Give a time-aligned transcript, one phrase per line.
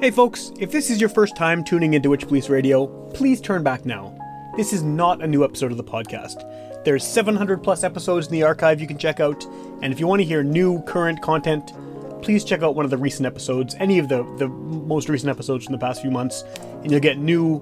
[0.00, 3.62] Hey folks, if this is your first time tuning into Witch Police Radio, please turn
[3.62, 4.16] back now.
[4.56, 6.42] This is not a new episode of the podcast.
[6.84, 9.44] There's 700 plus episodes in the archive you can check out,
[9.82, 11.74] and if you want to hear new, current content,
[12.22, 15.66] please check out one of the recent episodes, any of the, the most recent episodes
[15.66, 16.44] from the past few months,
[16.82, 17.60] and you'll get new,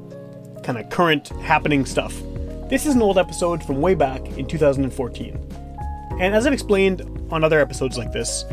[0.62, 2.14] kind of current, happening stuff.
[2.70, 5.36] This is an old episode from way back in 2014.
[6.20, 7.02] And as I've explained
[7.32, 8.45] on other episodes like this,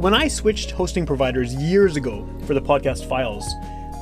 [0.00, 3.46] when I switched hosting providers years ago for the podcast files,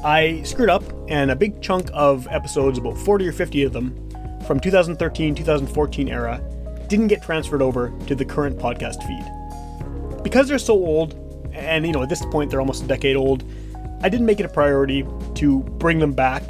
[0.05, 4.09] I screwed up, and a big chunk of episodes, about 40 or 50 of them,
[4.47, 6.41] from 2013 2014 era,
[6.87, 10.23] didn't get transferred over to the current podcast feed.
[10.23, 11.15] Because they're so old,
[11.53, 13.43] and you know, at this point they're almost a decade old,
[14.01, 15.05] I didn't make it a priority
[15.35, 16.45] to bring them back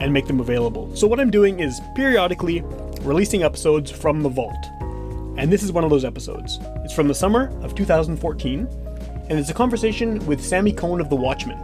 [0.00, 0.94] and make them available.
[0.96, 2.62] So, what I'm doing is periodically
[3.02, 4.66] releasing episodes from the vault.
[5.36, 6.58] And this is one of those episodes.
[6.84, 8.87] It's from the summer of 2014,
[9.28, 11.58] and it's a conversation with Sammy Kohn of The Watchmen.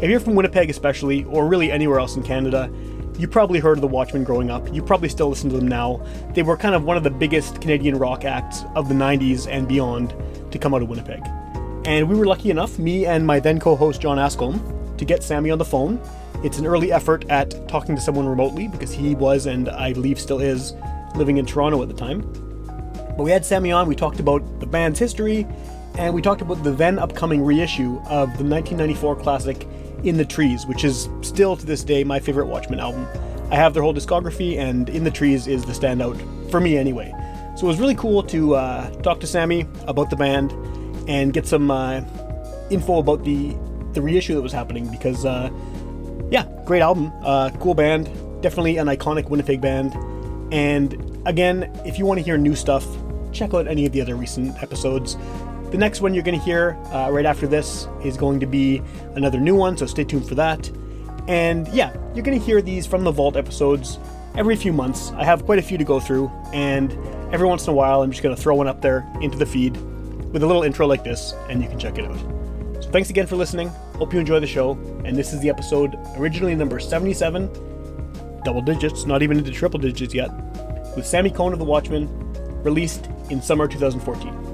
[0.00, 2.68] If you're from Winnipeg, especially, or really anywhere else in Canada,
[3.18, 4.72] you probably heard of The Watchmen growing up.
[4.74, 6.04] You probably still listen to them now.
[6.34, 9.68] They were kind of one of the biggest Canadian rock acts of the 90s and
[9.68, 10.12] beyond
[10.50, 11.22] to come out of Winnipeg.
[11.84, 15.22] And we were lucky enough, me and my then co host John Ascombe, to get
[15.22, 16.00] Sammy on the phone.
[16.42, 20.18] It's an early effort at talking to someone remotely because he was, and I believe
[20.18, 20.74] still is,
[21.14, 22.22] living in Toronto at the time.
[23.16, 25.46] But we had Sammy on, we talked about the band's history,
[25.96, 29.66] and we talked about the then upcoming reissue of the 1994 classic
[30.04, 33.06] In the Trees, which is still to this day my favorite Watchmen album.
[33.50, 37.12] I have their whole discography, and In the Trees is the standout, for me anyway.
[37.56, 40.52] So it was really cool to uh, talk to Sammy about the band
[41.06, 42.02] and get some uh,
[42.70, 43.54] info about the,
[43.92, 45.50] the reissue that was happening because, uh,
[46.30, 48.06] yeah, great album, uh, cool band,
[48.40, 49.92] definitely an iconic Winnipeg band.
[50.50, 52.86] And again, if you want to hear new stuff,
[53.32, 55.16] check out any of the other recent episodes.
[55.72, 58.82] The next one you're going to hear uh, right after this is going to be
[59.14, 60.70] another new one, so stay tuned for that.
[61.28, 63.98] And yeah, you're going to hear these from the Vault episodes
[64.36, 65.12] every few months.
[65.12, 66.92] I have quite a few to go through, and
[67.32, 69.46] every once in a while, I'm just going to throw one up there into the
[69.46, 69.78] feed
[70.30, 72.18] with a little intro like this, and you can check it out.
[72.82, 73.68] So thanks again for listening.
[73.96, 74.72] Hope you enjoy the show.
[75.06, 77.46] And this is the episode originally number 77,
[78.44, 80.30] double digits, not even into triple digits yet,
[80.96, 82.08] with Sammy Kohn of The Watchmen,
[82.62, 84.51] released in summer 2014.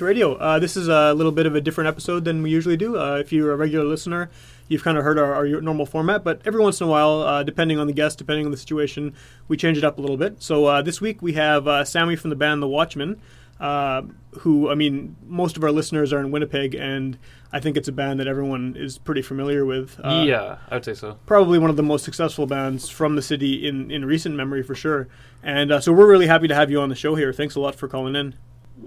[0.00, 0.20] Police.
[0.20, 0.54] Welcome to Witch Police Radio.
[0.54, 2.98] Uh, this is a little bit of a different episode than we usually do.
[2.98, 4.30] Uh, if you're a regular listener,
[4.68, 7.42] you've kind of heard our, our normal format, but every once in a while, uh,
[7.42, 9.14] depending on the guest, depending on the situation,
[9.48, 10.42] we change it up a little bit.
[10.42, 13.20] So uh, this week we have uh, Sammy from the band The Watchmen,
[13.60, 14.02] uh,
[14.40, 17.18] who, I mean, most of our listeners are in Winnipeg, and
[17.52, 20.00] I think it's a band that everyone is pretty familiar with.
[20.02, 21.18] Uh, yeah, I would say so.
[21.26, 24.74] probably one of the most successful bands from the city in, in recent memory for
[24.74, 25.08] sure.
[25.42, 27.32] And uh, so we're really happy to have you on the show here.
[27.32, 28.34] Thanks a lot for calling in.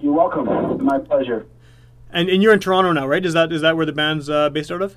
[0.00, 0.84] You're welcome.
[0.84, 1.46] My pleasure.
[2.10, 3.24] And and you're in Toronto now, right?
[3.24, 4.96] Is that is that where the band's uh, based out of?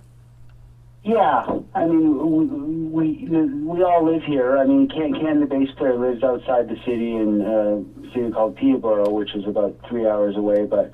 [1.04, 4.58] Yeah, I mean, we, we we all live here.
[4.58, 9.10] I mean, Ken the bass Player lives outside the city in a city called Peterborough,
[9.10, 10.66] which is about three hours away.
[10.66, 10.92] But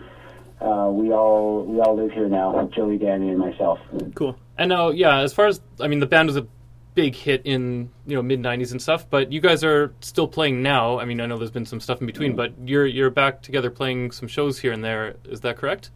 [0.61, 2.69] uh, we all we all live here now.
[2.75, 3.79] Joey, Danny, and myself.
[4.13, 4.37] Cool.
[4.57, 6.45] And now, yeah, as far as I mean, the band was a
[6.95, 9.09] big hit in you know mid '90s and stuff.
[9.09, 10.99] But you guys are still playing now.
[10.99, 13.69] I mean, I know there's been some stuff in between, but you're you're back together
[13.69, 15.15] playing some shows here and there.
[15.25, 15.91] Is that correct?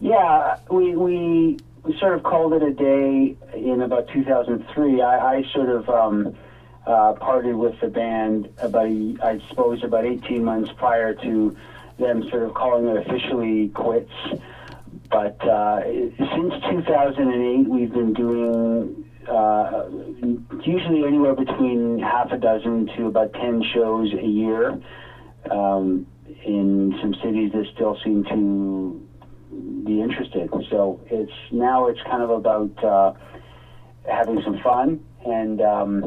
[0.00, 5.02] Yeah, we we we sort of called it a day in about 2003.
[5.02, 6.36] I, I sort of um,
[6.86, 11.56] uh, parted with the band about a, I suppose about 18 months prior to
[11.98, 14.12] them sort of calling it officially quits.
[15.10, 19.82] But uh, since 2008, we've been doing uh,
[20.64, 24.78] usually anywhere between half a dozen to about 10 shows a year
[25.50, 26.04] um,
[26.44, 29.00] in some cities that still seem to
[29.84, 30.48] be interested.
[30.70, 33.10] So it's now it's kind of about uh,
[34.08, 36.04] having some fun and um,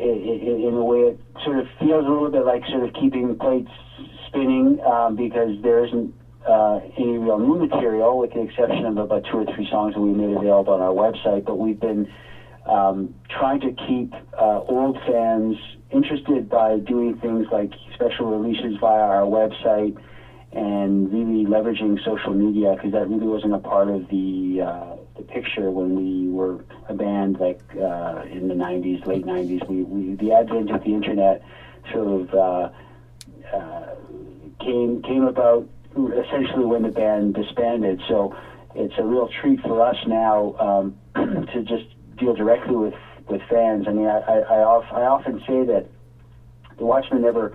[0.00, 2.92] i i in a way it sort of feels a little bit like sort of
[2.92, 3.70] keeping plates
[4.26, 6.10] spinning um, because there isn't
[6.46, 10.00] uh, any real new material with the exception of about two or three songs that
[10.00, 11.44] we made available on our website.
[11.44, 12.06] But we've been
[12.66, 15.56] um, trying to keep uh, old fans
[15.90, 19.96] interested by doing things like special releases via our website
[20.52, 25.22] and really leveraging social media because that really wasn't a part of the uh, the
[25.22, 29.66] picture when we were a band like uh, in the 90s, late 90s.
[29.68, 31.42] We, we the advent of the internet
[31.92, 32.68] sort of uh,
[33.54, 33.94] uh,
[34.60, 35.66] came came about
[35.96, 38.00] essentially when the band disbanded.
[38.08, 38.32] So
[38.74, 41.84] it's a real treat for us now um, to just
[42.16, 42.94] deal directly with,
[43.28, 43.84] with fans.
[43.86, 45.84] I mean, I, I, I, off, I often say that
[46.78, 47.50] the Watchmen never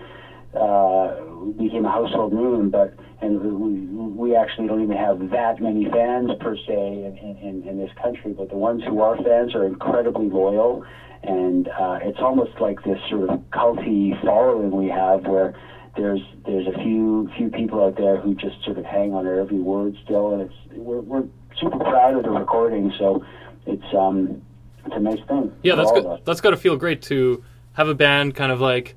[0.60, 1.14] uh,
[1.58, 6.32] became a household name, but and we, we actually don't even have that many fans
[6.40, 8.34] per se in, in, in this country.
[8.34, 10.84] But the ones who are fans are incredibly loyal,
[11.24, 15.54] and uh, it's almost like this sort of culty following we have where
[15.96, 19.40] there's there's a few few people out there who just sort of hang on our
[19.40, 21.24] every word still, and it's we're, we're
[21.60, 22.94] super proud of the recording.
[22.98, 23.26] So
[23.66, 24.42] it's um
[24.86, 25.54] it's a nice thing.
[25.64, 26.06] Yeah, that's all good.
[26.06, 26.22] us.
[26.26, 27.44] That's got to feel great to
[27.74, 28.96] have a band kind of like,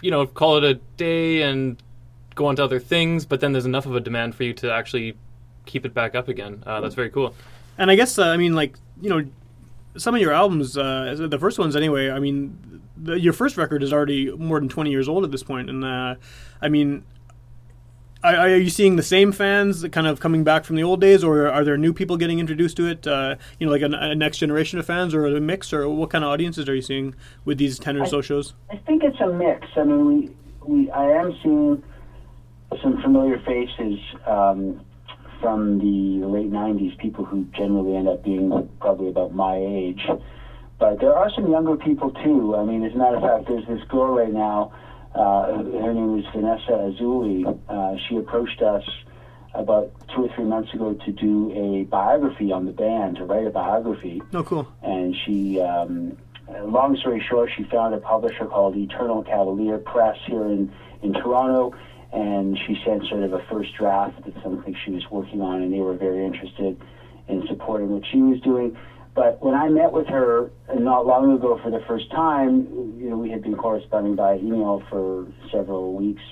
[0.00, 1.82] you know, call it a day and
[2.34, 4.72] go on to other things, but then there's enough of a demand for you to
[4.72, 5.16] actually
[5.66, 6.62] keep it back up again.
[6.66, 7.34] Uh, that's very cool.
[7.76, 9.24] And I guess uh, I mean like you know
[9.96, 12.10] some of your albums, uh, the first ones anyway.
[12.10, 12.56] I mean,
[13.02, 15.84] the, your first record is already more than twenty years old at this point, and
[15.84, 16.14] uh,
[16.60, 17.04] I mean.
[18.22, 21.24] Are, are you seeing the same fans kind of coming back from the old days,
[21.24, 23.06] or are there new people getting introduced to it?
[23.06, 26.10] Uh, you know, like a, a next generation of fans, or a mix, or what
[26.10, 27.14] kind of audiences are you seeing
[27.46, 28.52] with these ten or so shows?
[28.70, 29.66] I think it's a mix.
[29.74, 30.36] I mean, we,
[30.66, 31.82] we I am seeing
[32.82, 34.84] some familiar faces um,
[35.40, 40.06] from the late '90s, people who generally end up being probably about my age.
[40.80, 42.56] But there are some younger people too.
[42.56, 44.72] I mean, as a matter of fact, there's this girl right now.
[45.14, 47.44] Uh, her name is Vanessa Azuli.
[47.68, 48.82] Uh, she approached us
[49.52, 53.46] about two or three months ago to do a biography on the band, to write
[53.46, 54.66] a biography Oh, cool.
[54.82, 56.16] and she um,
[56.64, 60.72] long story short she found a publisher called eternal cavalier press here in,
[61.02, 61.74] in toronto
[62.12, 65.72] and she sent sort of a first draft of something she was working on and
[65.72, 66.80] they were very interested
[67.28, 68.76] in supporting what she was doing
[69.14, 72.66] but when i met with her uh, not long ago for the first time
[72.98, 76.22] you know we had been corresponding by email for several weeks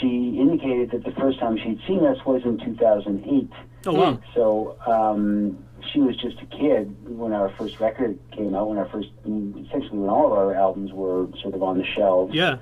[0.00, 3.50] she indicated that the first time she'd seen us was in 2008
[3.86, 4.18] Oh, wow.
[4.34, 5.58] so um,
[5.92, 8.70] she was just a kid when our first record came out.
[8.70, 12.34] When our first, essentially, when all of our albums were sort of on the shelves.
[12.34, 12.56] Yeah.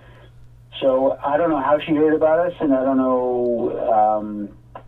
[0.81, 4.85] So I don't know how she heard about us, and I don't know um,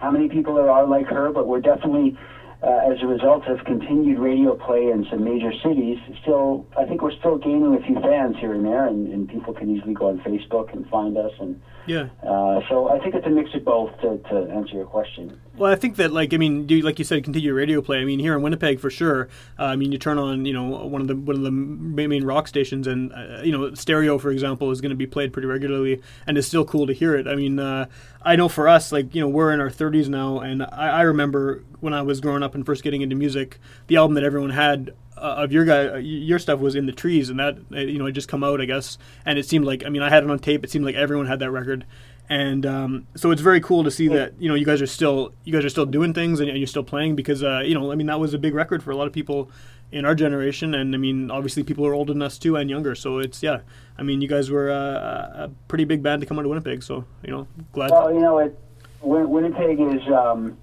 [0.00, 2.16] how many people there are like her, but we're definitely,
[2.64, 7.02] uh, as a result of continued radio play in some major cities, still, I think
[7.02, 10.06] we're still gaining a few fans here and there, and, and people can easily go
[10.08, 11.32] on Facebook and find us.
[11.38, 11.56] And
[11.86, 12.06] Yeah.
[12.22, 15.36] uh, so I think it's a mix of both to, to answer your question.
[15.56, 17.98] Well, I think that, like, I mean, do, like you said, continue radio play.
[18.00, 19.28] I mean, here in Winnipeg, for sure.
[19.56, 22.24] Uh, I mean, you turn on, you know, one of the one of the main
[22.24, 25.46] rock stations, and uh, you know, stereo, for example, is going to be played pretty
[25.46, 27.28] regularly, and it's still cool to hear it.
[27.28, 27.86] I mean, uh,
[28.22, 31.02] I know for us, like, you know, we're in our 30s now, and I, I
[31.02, 34.50] remember when I was growing up and first getting into music, the album that everyone
[34.50, 37.78] had uh, of your guy, uh, your stuff was in the trees, and that uh,
[37.78, 40.08] you know, it just come out, I guess, and it seemed like, I mean, I
[40.08, 40.64] had it on tape.
[40.64, 41.86] It seemed like everyone had that record
[42.28, 45.32] and um, so it's very cool to see that you know you guys are still
[45.44, 47.94] you guys are still doing things and, you're still playing because uh, you know I
[47.94, 49.50] mean that was a big record for a lot of people
[49.92, 52.94] in our generation and I mean obviously people are older than us too and younger
[52.94, 53.60] so it's yeah
[53.98, 56.82] I mean you guys were uh, a pretty big band to come out of Winnipeg
[56.82, 58.58] so you know glad Well, you know, it,
[59.02, 60.56] Win- Winnipeg is um,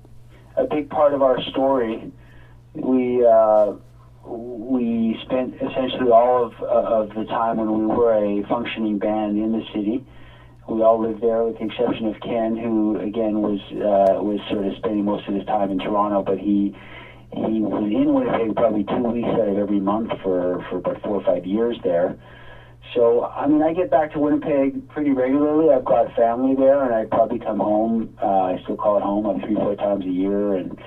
[0.57, 2.11] a big part of our story.
[2.73, 3.73] We uh,
[4.25, 9.51] we spent essentially all of of the time when we were a functioning band in
[9.51, 10.05] the city.
[10.71, 14.65] We all lived there, with the exception of Ken, who again was uh, was sort
[14.65, 16.73] of spending most of his time in Toronto, but he
[17.33, 21.15] he was in Winnipeg probably two weeks out of every month for for about four
[21.15, 22.15] or five years there.
[22.95, 25.73] So, I mean, I get back to Winnipeg pretty regularly.
[25.73, 28.17] I've got family there, and I probably come home.
[28.21, 30.77] Uh, I still call it home like three, four times a year, and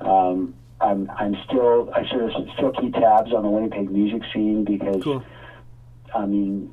[0.00, 4.64] um, I'm I'm still I sort of still keep tabs on the Winnipeg music scene
[4.64, 5.22] because cool
[6.14, 6.72] I mean,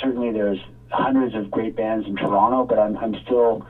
[0.00, 0.58] certainly there's
[0.96, 3.62] hundreds of great bands in Toronto, but I'm I'm still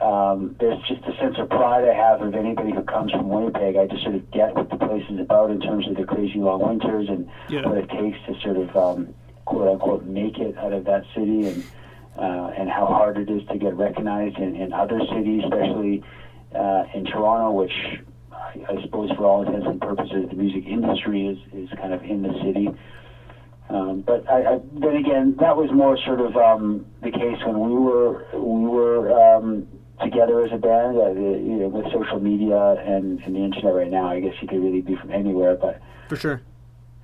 [0.00, 3.76] um, there's just a sense of pride I have of anybody who comes from Winnipeg.
[3.76, 6.38] I just sort of get what the place is about in terms of the crazy
[6.38, 7.66] long winters and Yeah.
[7.66, 9.12] what it takes to sort of um,
[9.46, 11.64] quote unquote make it out of that city and
[12.18, 16.00] uh, and how hard it is to get recognized in, in other cities, especially
[16.54, 17.72] uh, in Toronto, which
[18.32, 22.02] I, I suppose for all intents and purposes the music industry is, is kind of
[22.02, 22.68] in the city.
[23.70, 27.60] Um, but I, I, then again, that was more sort of um, the case when
[27.60, 29.66] we were we were um,
[30.02, 30.98] together as a band.
[30.98, 34.34] Uh, the, you know, with social media and, and the internet right now, I guess
[34.40, 35.54] you could really be from anywhere.
[35.54, 36.42] But for sure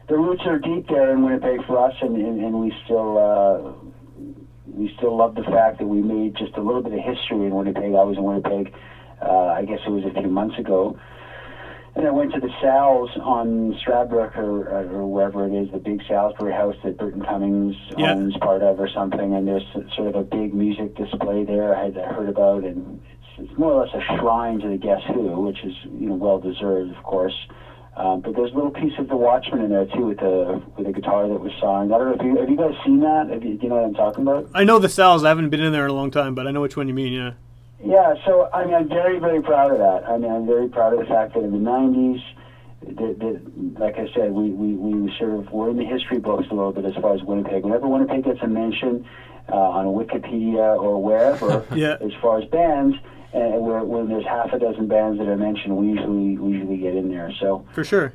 [0.09, 3.73] the roots are deep there in Winnipeg for us, and, and, and we still uh,
[4.67, 7.55] we still love the fact that we made just a little bit of history in
[7.55, 7.95] Winnipeg.
[7.95, 8.73] I was in Winnipeg,
[9.23, 10.99] uh, I guess it was a few months ago,
[11.97, 16.03] And I went to the Sal's on Stradbrook or, or wherever it is, the big
[16.07, 18.13] Salisbury house that Burton Cummings Yeah.
[18.13, 19.33] owns part of or something.
[19.35, 23.01] And there's sort of a big music display there I had heard about, and
[23.39, 26.15] it's, it's more or less a shrine to the Guess Who, which is you know
[26.15, 27.35] well deserved, of course.
[27.97, 30.87] Um, but there's a little piece of the Watchmen in there too, with the with
[30.87, 31.95] a guitar that was signed.
[31.95, 33.31] I don't know if you have you guys seen that.
[33.31, 34.51] Have you, do you know what I'm talking about?
[34.55, 35.25] I know the Sal's.
[35.25, 36.95] I haven't been in there in a long time, but I know which one you
[36.95, 37.15] mean.
[37.15, 37.31] Yeah.
[37.85, 40.09] Yeah, so I mean, I'm very, very proud of that.
[40.09, 42.23] I mean, I'm very proud of the fact that in the '90s,
[42.97, 46.55] that, like I said, we, we, we sort of were in the history books a
[46.55, 47.65] little bit as far as Winnipeg.
[47.65, 49.07] Whenever Winnipeg gets a mention
[49.49, 51.97] uh, on Wikipedia or wherever, Yeah.
[52.01, 52.97] as far as bands,
[53.33, 56.77] and where, when there's half a dozen bands that are mentioned, we usually we usually
[56.79, 57.31] get in there.
[57.41, 58.13] So For sure.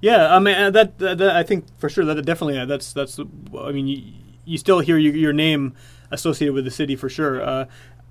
[0.00, 2.92] Yeah, I mean uh, that, that, that I think for sure that definitely uh, that's
[2.92, 4.02] that's I mean you,
[4.44, 5.74] you still hear your, your name
[6.10, 7.40] associated with the city for sure.
[7.42, 7.66] Uh,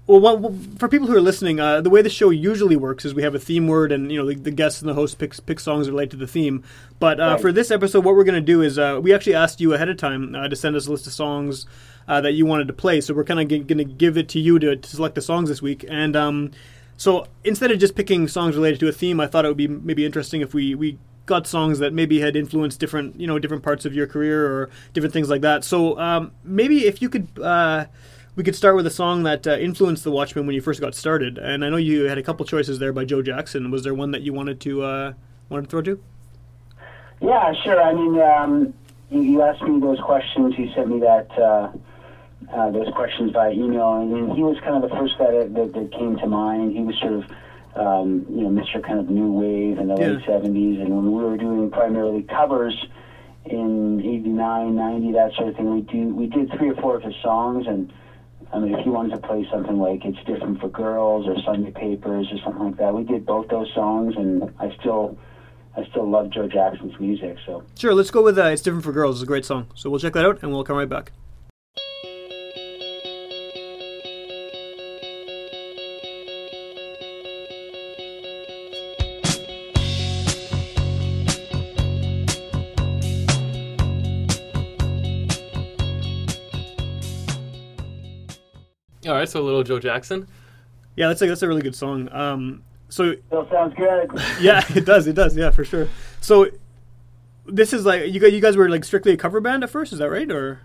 [0.06, 3.14] well, well, for people who are listening, uh, the way the show usually works is
[3.14, 5.40] we have a theme word, and you know the, the guests and the host picks
[5.40, 6.64] pick songs related to the theme.
[7.00, 7.42] But uh, Right.
[7.42, 9.88] for this episode, what we're going to do is uh, we actually asked you ahead
[9.90, 11.66] of time uh, to send us a list of songs
[12.08, 13.00] uh, that you wanted to play.
[13.00, 15.22] So we're kind of g- going to give it to you to, to select the
[15.22, 16.52] songs this week, and um,
[16.98, 19.68] so instead of just picking songs related to a theme, I thought it would be
[19.70, 23.64] maybe interesting if we we got songs that maybe had influenced different you know different
[23.64, 25.64] parts of your career or different things like that.
[25.64, 27.28] So um, maybe if you could.
[28.36, 30.96] We could start with a song that uh, influenced the Watchmen when you first got
[30.96, 33.70] started, and I know you had a couple choices there by Joe Jackson.
[33.70, 35.14] Was there one that you wanted to uh,
[35.50, 36.04] wanted to throw to?
[37.22, 37.80] Yeah, sure.
[37.82, 38.74] I mean, um,
[39.12, 40.56] you, you asked me those questions.
[40.58, 41.72] You sent me that uh,
[42.52, 45.54] uh, those questions by email, and, and he was kind of the first guy that,
[45.54, 46.76] that, that came to mind.
[46.76, 47.24] He was sort of,
[47.76, 48.82] um, you know, Mr.
[48.84, 50.08] kind of new wave in the Yeah.
[50.14, 52.74] late '70s, and when we were doing primarily covers
[53.46, 57.04] in '89, '90, that sort of thing, we do we did three or four of
[57.04, 57.94] his songs, and
[58.54, 61.72] I mean, if you wanted to play something like "It's Different for Girls" or "Sunday
[61.72, 65.18] Papers" or something like that, we did both those songs, and I still.
[65.76, 68.92] I still love Joe Jackson's music, so Sure, let's go with uh, "It's Different for
[68.92, 71.12] Girls." It's a great song, so we'll check that out and we'll come right back.
[89.06, 90.28] All right, so a little Joe Jackson.
[90.96, 92.10] Yeah, that's a that's a really good song.
[92.12, 94.12] Um, so still sounds good.
[94.42, 95.90] yeah, it does, it does, yeah, for sure.
[96.22, 96.48] So
[97.46, 99.92] this is like you guys, you guys were like strictly a cover band at first,
[99.94, 100.62] is that right, or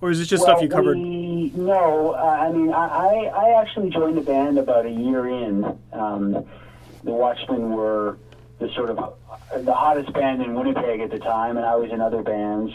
[0.00, 0.96] or is this just stuff you covered?
[0.96, 5.28] We, no, uh, I mean, I, I I actually joined the band about a year
[5.28, 5.64] in.
[5.92, 6.46] Um,
[7.04, 8.18] the Watchmen were
[8.60, 9.10] the sort of uh,
[9.58, 12.72] the hottest band in Winnipeg at the time, and I was in other bands.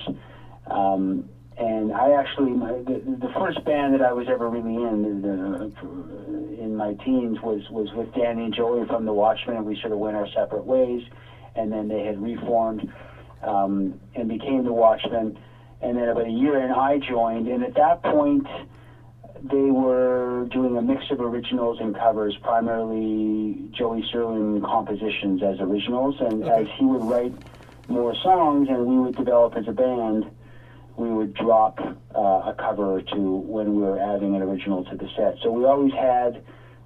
[0.70, 5.22] Um, and I actually, my, the, the first band that I was ever really in,
[5.22, 9.76] the, in my teens, was was with Danny and Joey from the Watchmen, and we
[9.76, 11.02] sort of went our separate ways.
[11.56, 12.88] And then they had reformed
[13.42, 15.40] um, and became the Watchmen.
[15.82, 18.46] And then about a year in, I joined, and at that point,
[19.42, 26.16] they were doing a mix of originals and covers, primarily Joey Serlin compositions as originals.
[26.20, 27.34] And as he would write
[27.88, 30.26] more songs and we would develop as a band,
[30.98, 31.80] we would drop
[32.16, 35.36] uh, a cover or two when we were adding an original to the set.
[35.42, 36.42] So we always had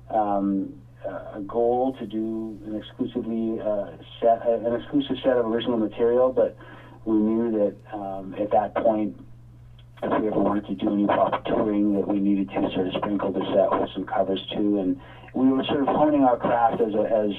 [0.10, 0.76] um,
[1.34, 3.86] a goal to do an exclusively uh,
[4.20, 6.54] set, an exclusive set of original material, but
[7.06, 9.16] we knew that um, at that point
[10.04, 12.94] if we ever wanted to do any proper touring, that we needed to sort of
[12.94, 14.96] sprinkle the set with some covers too, and
[15.34, 17.32] we were sort of honing our craft as a, as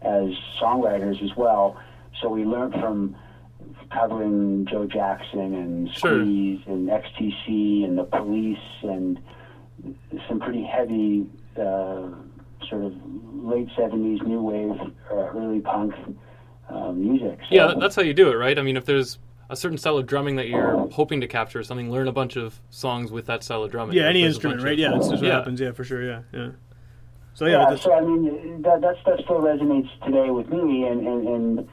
[0.00, 1.76] as songwriters as well.
[2.20, 3.14] So we learned from
[3.90, 6.20] covering Joe Jackson and Sure.
[6.22, 9.18] Squeeze and XTC and the Police and
[10.28, 11.26] some pretty heavy
[11.56, 12.08] uh,
[12.68, 12.92] sort of
[13.32, 14.78] late '70s new wave,
[15.10, 15.94] uh, early punk
[16.68, 17.38] uh, music.
[17.48, 18.58] So, Yeah, that's how you do it, right?
[18.58, 19.18] I mean, if there's
[19.50, 22.60] a certain style of drumming that you're hoping to capture something, learn a bunch of
[22.70, 23.96] songs with that style of drumming.
[23.96, 24.74] Yeah, any instrument, right?
[24.74, 25.34] of- Yeah, that's just what Yeah.
[25.36, 25.60] happens.
[25.60, 26.02] Yeah, for sure.
[26.02, 26.48] Yeah, yeah.
[27.34, 30.84] So yeah, yeah, that's, so I mean that that stuff still resonates today with me,
[30.84, 31.68] and and, and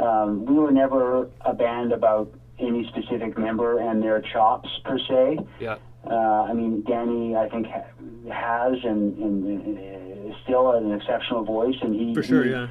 [0.00, 2.28] um, we were never a band about
[2.58, 5.38] any specific member and their chops per se.
[5.58, 5.76] Yeah.
[6.08, 7.84] Uh, I mean, Danny, I think ha-
[8.32, 12.44] has and, and, and is still an exceptional voice, and he for sure.
[12.44, 12.68] he- Yeah.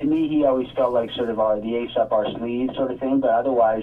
[0.00, 2.90] to me, he always felt like sort of our, the ace up our sleeve sort
[2.90, 3.20] of thing.
[3.20, 3.82] But otherwise,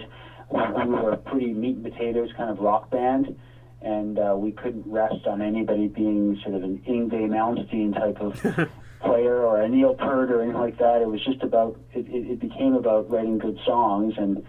[0.50, 3.36] we, we were a pretty meat and potatoes kind of rock band,
[3.81, 8.34] and uh, we couldn't rest on anybody being sort of an Yngwie Malmsteen type of
[9.01, 11.01] player or a Neil Peart or anything like that.
[11.01, 14.44] It was just about it, it, it became about writing good songs, and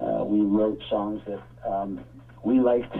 [0.00, 2.04] uh, we wrote songs that um,
[2.42, 2.96] we liked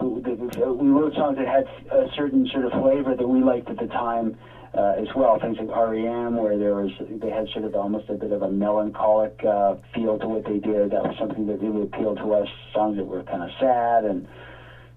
[0.00, 3.86] we wrote songs that had a certain sort of flavor that we liked at the
[3.86, 4.36] time
[4.76, 5.38] uh, as well.
[5.38, 8.50] Things like REM, where there was they had sort of almost a bit of a
[8.50, 10.90] melancholic uh, feel to what they did.
[10.90, 12.48] That was something that really appealed to us.
[12.72, 14.26] Songs that were kind of sad, and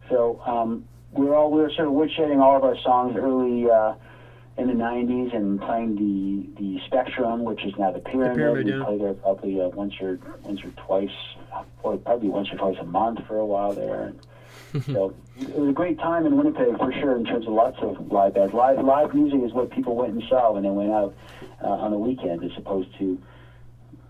[0.10, 3.70] so um, we were all we were sort of woodshedding all of our songs early.
[3.70, 3.94] Uh,
[4.58, 8.38] in the 90s and playing the the Spectrum, which is now the Pyramid.
[8.38, 8.84] Pyramid, we yeah.
[8.84, 11.10] played there probably uh, once or once or twice,
[11.84, 14.14] or probably once or twice a month for a while there.
[14.74, 17.78] And so it was a great time in Winnipeg for sure in terms of lots
[17.82, 18.54] of live bands.
[18.54, 21.14] Live live music is what people went and saw when they went out
[21.64, 23.22] uh, on the weekend, as opposed to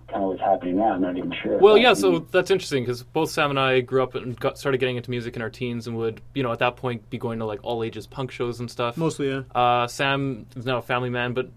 [0.07, 0.93] kind of what's happening now.
[0.93, 1.57] I'm not even sure.
[1.57, 4.79] Well, yeah, so that's interesting because both Sam and I grew up and got, started
[4.79, 7.39] getting into music in our teens and would, you know, at that point be going
[7.39, 8.97] to like all ages punk shows and stuff.
[8.97, 9.41] Mostly, yeah.
[9.53, 11.49] Uh, Sam is now a family man, but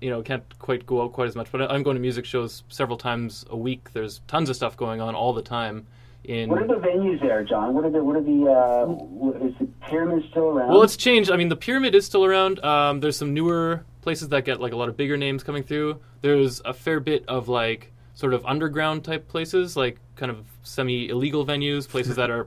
[0.00, 1.50] you know can't quite go out quite as much.
[1.50, 3.92] But I'm going to music shows several times a week.
[3.92, 5.86] There's tons of stuff going on all the time.
[6.24, 7.74] In What are the venues there, John?
[7.74, 10.70] What are the what are the uh, what, is the pyramid still around?
[10.70, 11.30] well, it's changed.
[11.30, 12.64] I mean, the pyramid is still around.
[12.64, 16.00] Um, there's some newer places that get like a lot of bigger names coming through.
[16.22, 21.08] There's a fair bit of like sort of underground type places, like kind of semi
[21.08, 22.46] illegal venues, places that are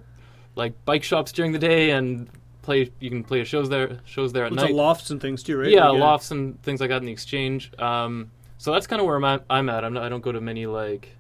[0.56, 2.30] like bike shops during the day and
[2.62, 2.92] play.
[3.00, 4.72] You can play shows there, shows there at It's night.
[4.72, 5.70] a lofts and things too, right?
[5.70, 7.72] Yeah, Like, lofts and things like that in the exchange.
[7.80, 9.44] Um, so that's kind of where I'm at.
[9.50, 9.84] I'm, at.
[9.84, 11.16] I'm not, I don't go to many like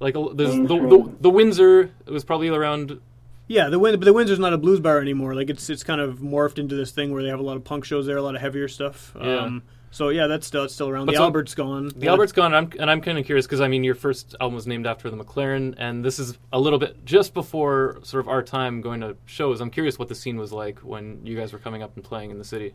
[0.00, 1.90] like there's the, the the Windsor.
[2.06, 3.00] It was probably around.
[3.48, 5.34] Yeah, the Win- but the Windsor's not a blues bar anymore.
[5.34, 7.64] Like it's it's kind of morphed into this thing where they have a lot of
[7.64, 9.12] punk shows there, a lot of heavier stuff.
[9.18, 9.36] Yeah.
[9.38, 11.06] Um, so yeah, that's still it's still around.
[11.06, 11.90] But the so- Albert's gone.
[11.96, 14.34] The Albert's gone, and I'm, and I'm kind of curious because I mean, your first
[14.40, 18.20] album was named after the McLaren, and this is a little bit just before sort
[18.24, 19.60] of our time going to shows.
[19.60, 22.30] I'm curious what the scene was like when you guys were coming up and playing
[22.30, 22.74] in the city.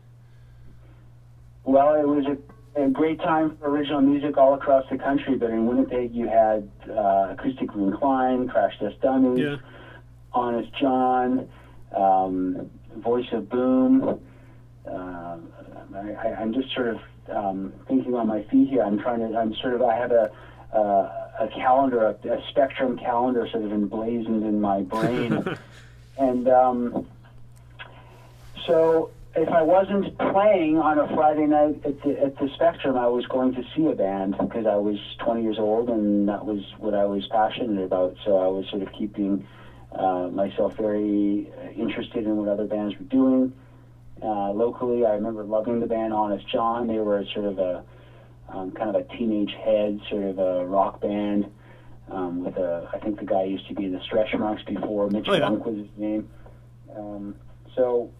[1.64, 5.50] Well, it was a, a great time for original music all across the country, but
[5.50, 9.56] in Winnipeg you had uh, Acoustically Inclined, Crash Test Dummies, Yeah.
[10.32, 11.48] Honest John,
[11.96, 14.20] um, Voice of Boom.
[14.86, 15.36] Uh,
[15.94, 16.98] I, I, I'm just sort of
[17.28, 18.82] um, thinking on my feet here.
[18.82, 19.36] I'm trying to.
[19.36, 19.82] I'm sort of.
[19.82, 20.30] I have a
[20.72, 21.10] uh,
[21.40, 25.44] a calendar, a, a spectrum calendar, sort of emblazoned in my brain,
[26.18, 27.04] and um,
[28.66, 33.06] so if I wasn't playing on a Friday night at the at the Spectrum, I
[33.08, 36.62] was going to see a band because I was 20 years old and that was
[36.78, 38.14] what I was passionate about.
[38.24, 39.44] So I was sort of keeping
[39.92, 43.50] uh, myself very uh, interested in what other bands were doing.
[44.24, 46.86] Uh, locally, I remember loving the band Honest John.
[46.86, 47.84] They were sort of a
[48.48, 51.46] um, kind of a teenage head, sort of a rock band.
[52.10, 55.08] Um, with a, I think the guy used to be in the Stretch Marks before.
[55.08, 55.48] Mitch Oh, yeah.
[55.48, 56.28] Monk was his name.
[56.94, 57.34] Um,
[57.74, 58.10] so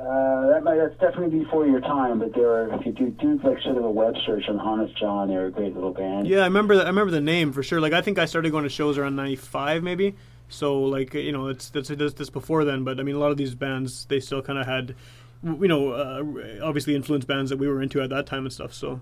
[0.00, 3.38] uh, that might that's definitely before your time, but there are if you do do
[3.44, 6.26] like sort of a web search on Honest John, they're a great little band.
[6.26, 6.86] Yeah, I remember that.
[6.86, 7.80] I remember the name for sure.
[7.80, 10.14] Like I think I started going to shows around '95, maybe.
[10.48, 12.84] So like you know, it's that's that's before then.
[12.84, 14.94] But I mean, a lot of these bands they still kind of had,
[15.42, 16.22] you know, uh,
[16.62, 18.74] obviously influenced bands that we were into at that time and stuff.
[18.74, 19.00] So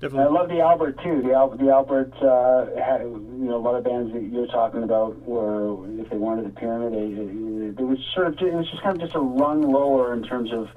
[0.00, 0.26] definitely.
[0.26, 1.22] I love the Albert too.
[1.22, 4.82] The Al- the Albert, uh, had, you know, a lot of bands that you're talking
[4.82, 8.52] about were if they weren't at the Pyramid, they, they, it was sort of it
[8.52, 10.68] was just kind of just a rung lower in terms of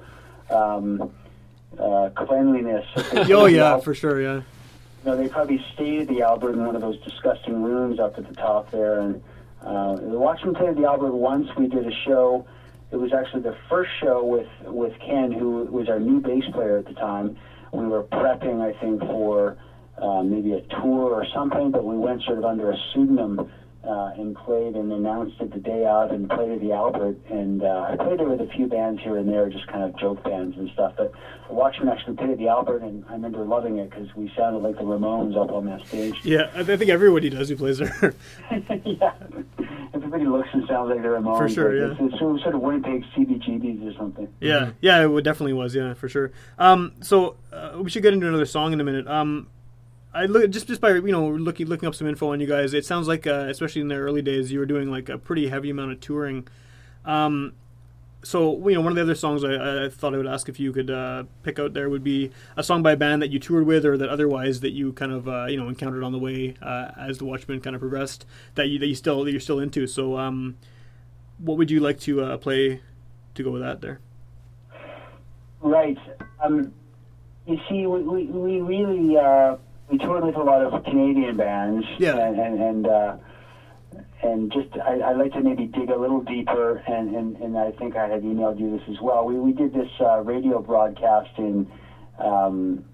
[0.50, 1.12] um,
[1.78, 2.86] uh, cleanliness.
[2.96, 4.20] oh yeah, for sure.
[4.20, 4.36] Yeah.
[4.36, 4.42] you
[5.04, 8.26] know, they probably stayed at the Albert in one of those disgusting rooms up at
[8.28, 9.00] the top there.
[9.00, 9.22] And
[9.62, 12.46] uh, watching play at the Albert once, we did a show.
[12.96, 16.78] It was actually the first show with with Ken, who was our new bass player
[16.78, 17.36] at the time.
[17.70, 19.54] We were prepping, I think, for
[20.00, 23.38] uh, maybe a tour or something, but we went sort of under a pseudonym.
[23.86, 27.62] Uh, and played and announced it the day of and played at the Albert and
[27.62, 30.24] uh, I played it with a few bands here and there, just kind of joke
[30.24, 30.94] bands and stuff.
[30.96, 31.12] But
[31.48, 34.58] watching them actually play at the Albert, and I remember loving it because we sounded
[34.62, 36.16] like the Ramones up on that stage.
[36.24, 37.94] Yeah, I, I think everybody does who plays there.
[38.84, 39.12] yeah,
[39.94, 41.38] everybody looks and sounds like the Ramones.
[41.38, 41.92] For sure, yeah.
[41.92, 44.28] It's, it's sort of- Winnipeg CBGBs or something.
[44.40, 45.74] Yeah, yeah, it definitely was.
[45.74, 46.32] Yeah, for sure.
[46.58, 49.06] Um, so uh, we should get into another song in a minute.
[49.06, 49.48] Um,
[50.16, 52.72] I look just just by you know looking looking up some info on you guys.
[52.72, 55.48] It sounds like, uh, especially in the early days, you were doing like a pretty
[55.48, 56.48] heavy amount of touring.
[57.04, 57.52] Um,
[58.22, 60.58] so you know, one of the other songs I, I thought I would ask if
[60.58, 63.38] you could uh, pick out there would be a song by a band that you
[63.38, 66.18] toured with, or that otherwise that you kind of uh, you know encountered on the
[66.18, 68.24] way uh, as the Watchmen kind of progressed
[68.54, 69.86] that you that you still that you're still into.
[69.86, 70.56] So um,
[71.38, 72.80] what would you like to uh, play
[73.34, 74.00] to go with that there?
[75.60, 75.98] Right.
[76.42, 76.72] Um,
[77.46, 79.56] you see, we, we, we really uh,
[79.90, 81.86] we toured with a lot of Canadian bands.
[81.98, 82.16] Yeah.
[82.16, 83.16] And and and, uh,
[84.22, 87.70] and just I, I'd like to maybe dig a little deeper, and, and, and I
[87.72, 89.24] think I had emailed you this as well.
[89.24, 91.70] We we did this uh, radio broadcast in.
[92.18, 92.84] Um,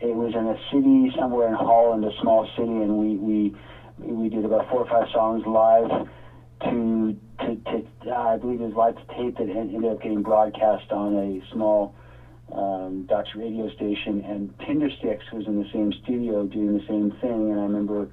[0.00, 3.56] it was in a city somewhere in Holland, a small city, and we we
[3.98, 6.08] we did about four or five songs live
[6.64, 10.90] to to, to uh, I believe there's lots of tape that ended up getting broadcast
[10.92, 11.94] on a small
[12.52, 17.50] um, Dutch radio station, and Tindersticks was in the same studio doing the same thing.
[17.50, 18.08] And I remember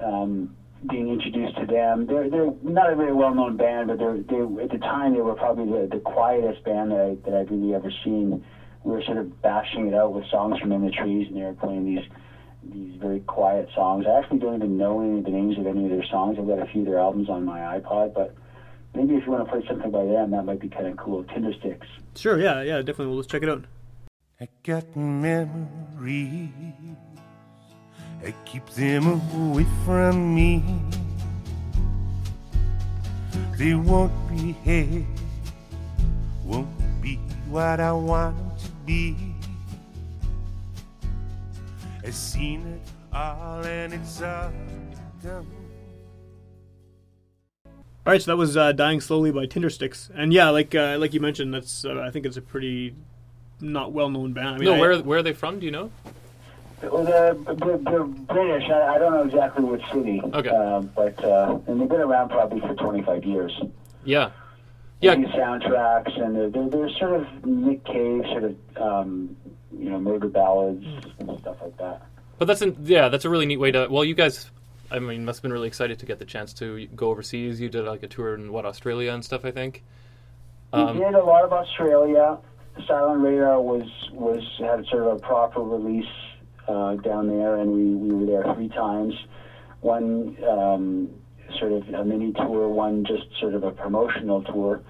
[0.00, 0.48] um,
[0.88, 2.06] being introduced to them.
[2.06, 5.20] They're they're not a very well known band, but they're they at the time they
[5.20, 8.42] were probably the, the quietest band that I that I've really ever seen.
[8.82, 11.42] We were sort of bashing it out with songs from In the Trees, and they
[11.42, 12.02] were playing these
[12.62, 14.04] these very quiet songs.
[14.06, 16.36] I actually don't even know any of the names of any of their songs.
[16.38, 18.34] I've got a few of their albums on my iPod, but
[18.94, 21.24] maybe if you want to play something by them, that might be kind of cool.
[21.24, 21.86] Tindersticks.
[22.16, 23.06] Sure, yeah, yeah, definitely.
[23.06, 23.64] Well, let's check it out.
[24.40, 26.50] I got memories.
[28.24, 30.62] I keep them away from me.
[33.56, 35.06] They won't be here,
[36.44, 36.68] won't
[37.02, 37.16] be
[37.48, 39.16] what I want them to be.
[42.02, 42.80] I've seen it
[43.12, 44.50] all and it's all
[45.22, 45.59] done.
[48.06, 51.12] All right, so that was uh, "Dying Slowly" by Tindersticks, and yeah, like uh, like
[51.12, 52.94] you mentioned, that's uh, I think it's a pretty
[53.60, 54.48] not well known band.
[54.48, 55.58] I mean, no, I- where where are they from?
[55.60, 55.90] Do you know?
[56.82, 58.70] Well, they're, they're, they're British.
[58.70, 60.22] I, I don't know exactly which city.
[60.32, 60.48] Okay.
[60.48, 63.60] Uh, but uh, and they've been around probably for 25 years.
[64.02, 64.30] Yeah,
[65.02, 65.14] yeah.
[65.14, 69.36] do soundtracks, and they're, they're, they're sort of Nick Cave, sort of um,
[69.78, 70.86] you know murder ballads
[71.18, 72.00] and stuff like that.
[72.38, 73.86] But that's an, yeah, that's a really neat way to.
[73.90, 74.50] Well, you guys,
[74.90, 77.60] I mean, must have been really excited to get the chance to go overseas.
[77.60, 79.84] You did like a tour in what Australia and stuff, I think.
[80.72, 82.38] We Um, did a lot of Australia.
[82.86, 86.04] Silent Radar was was had sort of a proper release
[86.68, 89.14] uh, down there, and we, we were there three times.
[89.80, 91.10] One um,
[91.58, 94.82] sort of a mini tour, one just sort of a promotional tour,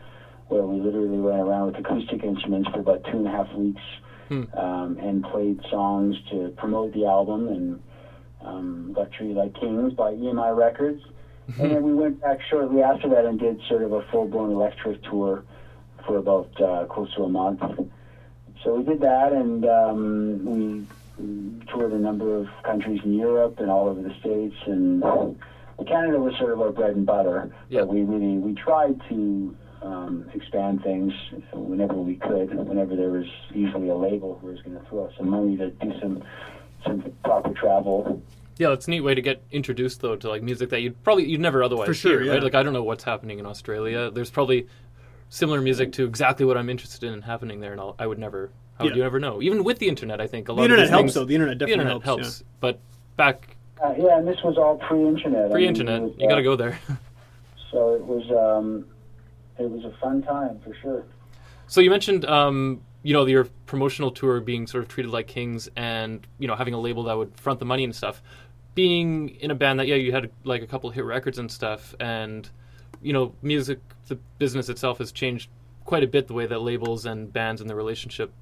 [0.49, 3.83] where we literally went around with acoustic instruments for about two and a half weeks,
[4.55, 7.83] um, and played songs to promote the album, and
[8.43, 11.01] um, got treated like kings by EMI Records.
[11.59, 15.03] and then we went back shortly after that and did sort of a full-blown electric
[15.03, 15.43] tour
[16.07, 17.61] for about uh, close to a month.
[18.63, 23.71] So we did that, and um, we toured a number of countries in Europe and
[23.71, 24.55] all over the states.
[24.67, 25.03] And
[25.87, 27.81] Canada was sort of our bread and butter, Yeah.
[27.81, 31.13] but we really we tried to um, expand things
[31.53, 32.53] whenever we could.
[32.55, 35.71] Whenever there was usually a label who was going to throw us some money to
[35.71, 36.23] do some
[36.85, 38.23] some proper travel.
[38.59, 41.27] yeah, it's a neat way to get introduced though to like music that you'd probably
[41.29, 42.23] you'd never otherwise For sure, hear.
[42.23, 42.33] yeah.
[42.35, 42.43] Right?
[42.43, 44.11] Like I don't know what's happening in Australia.
[44.11, 44.67] There's probably
[45.29, 48.51] similar music to exactly what I'm interested in happening there, and I'll, I would never.
[48.79, 49.43] How would you ever know?
[49.43, 51.25] Even with the internet, I think a lot the of internet these helps things, though.
[51.27, 52.23] The internet the definitely internet helps.
[52.23, 52.45] helps.
[52.61, 52.79] But
[53.17, 55.49] back Uh, yeah, and this was all pre-internet.
[55.49, 56.79] I pre-internet, it was, you got to uh, go there.
[57.71, 58.85] So it was um,
[59.59, 61.05] it was a fun time for sure.
[61.69, 65.69] So you mentioned, um, you know, your promotional tour being sort of treated like kings,
[65.77, 68.23] and you know, having a label that would front the money and stuff.
[68.75, 71.95] Being in a band that, yeah, you had like a couple hit records and stuff,
[72.01, 72.49] and
[73.03, 75.51] you know, music, the business itself has changed
[75.85, 76.29] quite a bit.
[76.29, 78.33] The way that labels and bands and the relationship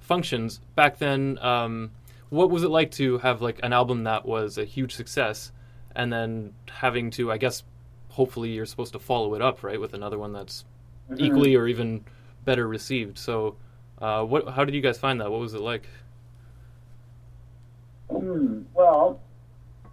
[0.00, 0.60] functions.
[0.74, 1.90] Back then, um,
[2.30, 5.52] what was it like to have like an album that was a huge success,
[5.94, 7.62] and then having to, I guess,
[8.08, 10.64] hopefully you're supposed to follow it up, right, with another one that's
[11.16, 12.04] equally or even
[12.44, 13.18] better received.
[13.18, 13.56] So,
[14.00, 14.48] uh, what?
[14.48, 15.30] How did you guys find that?
[15.30, 15.88] What was it like?
[18.10, 18.62] Hmm.
[18.74, 19.20] Well,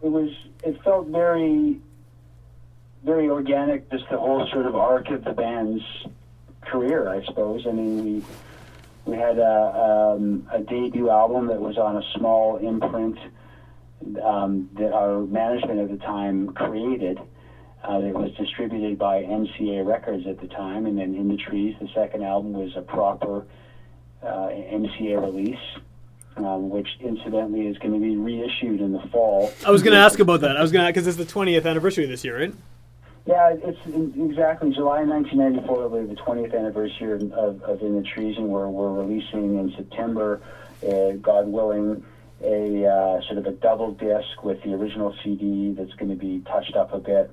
[0.01, 0.29] it was.
[0.63, 1.79] It felt very,
[3.03, 3.89] very organic.
[3.91, 5.83] Just the whole sort of arc of the band's
[6.61, 7.65] career, I suppose.
[7.67, 8.25] I mean, we
[9.05, 13.17] we had a, um, a debut album that was on a small imprint
[14.23, 17.19] um, that our management at the time created.
[17.83, 21.75] Uh, that was distributed by MCA Records at the time, and then In the Trees,
[21.79, 23.45] the second album was a proper
[24.29, 25.59] MCA release,
[26.37, 29.51] um, which incidentally is going to be reissued in the fall.
[29.65, 30.57] I was going to ask about that.
[30.57, 32.53] I was going to because it's the 20th anniversary this year, right?
[33.25, 38.37] Yeah, it's exactly July 1994 will be the 20th anniversary of, of In the Trees,
[38.37, 40.41] and we're, we're releasing in September,
[40.87, 42.05] uh, God willing,
[42.43, 46.41] a uh, sort of a double disc with the original CD that's going to be
[46.41, 47.31] touched up a bit,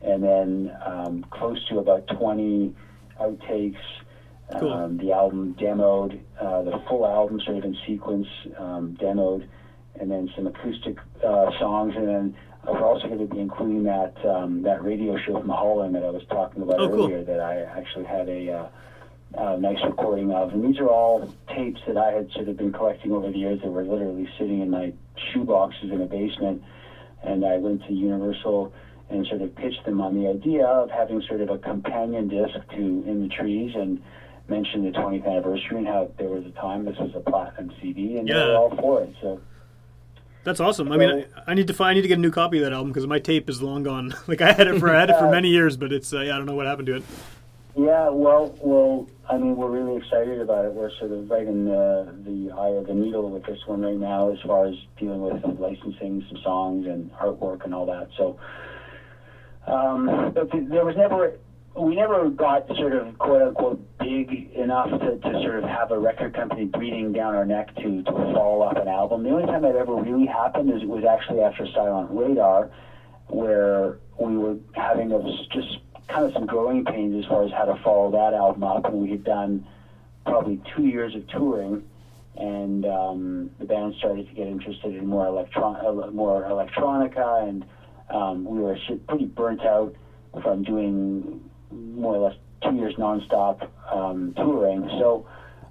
[0.00, 2.72] and then um, close to about 20
[3.20, 3.80] outtakes.
[4.58, 4.72] Cool.
[4.72, 9.44] Um, the album demoed, uh, the full album sort of in sequence um, demoed,
[9.98, 12.30] and then some acoustic uh, songs, and then
[12.66, 16.10] we're also going to be including that um, that radio show from Holland that I
[16.10, 17.04] was talking about Oh, cool.
[17.04, 18.66] earlier that I actually had a uh,
[19.36, 20.52] uh, nice recording of.
[20.52, 23.58] And these are all tapes that I had sort of been collecting over the years
[23.62, 26.60] that were literally sitting in my shoe boxes in a basement.
[27.22, 28.70] And I went to Universal
[29.08, 32.54] and sort of pitched them on the idea of having sort of a companion disc
[32.70, 33.98] to In the Trees and
[34.48, 38.18] mentioned the 20th anniversary and how there was a time this was a platinum CD
[38.18, 39.14] and they were all for it.
[39.20, 39.40] So
[40.44, 40.92] That's awesome.
[40.92, 42.64] I mean, I, I need to find, I need to get a new copy of
[42.64, 44.14] that album because my tape is long gone.
[44.26, 46.34] like I had it for I had it for many years, but it's uh, yeah,
[46.34, 47.04] I don't know what happened to it.
[47.74, 50.72] Yeah, well, well, I mean, we're really excited about it.
[50.74, 53.96] We're sort of right in the, the eye of the needle with this one right
[53.96, 58.08] now, as far as dealing with some licensing some songs and artwork and all that.
[58.18, 58.38] So,
[59.66, 61.38] um, but th- there was never,
[61.76, 65.98] we never got sort of quote unquote big enough to, to sort of have a
[65.98, 69.22] record company breathing down our neck to to follow up an album.
[69.22, 72.68] The only time that ever really happened is was actually after Silent Radar,
[73.28, 77.64] where we were having a, just kind of some growing pains as far as how
[77.64, 79.60] to follow that album up, and we had done
[80.26, 81.80] probably two years of touring,
[82.36, 87.64] and um, the band started to get interested in more electron, uh, more electronica, and
[88.10, 88.76] um, we were
[89.08, 89.94] pretty burnt out
[90.42, 91.40] from doing
[91.72, 94.88] more or less two years nonstop um, touring.
[95.00, 95.26] So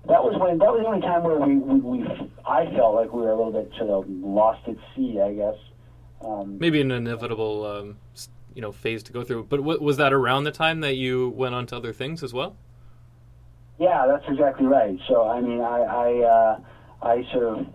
[0.08, 3.14] that was when that was the only time where we, we, we I felt like
[3.14, 5.56] we were a little bit sort of lost at sea, I guess.
[6.26, 7.98] Um, Maybe an inevitable, um,
[8.54, 9.46] you know, phase to go through.
[9.50, 12.34] But w- was that around the time that you went on to other things as
[12.34, 12.56] well?
[13.80, 14.98] Yeah, that's exactly right.
[15.08, 16.60] So I mean, I I, uh,
[17.02, 17.66] I sort of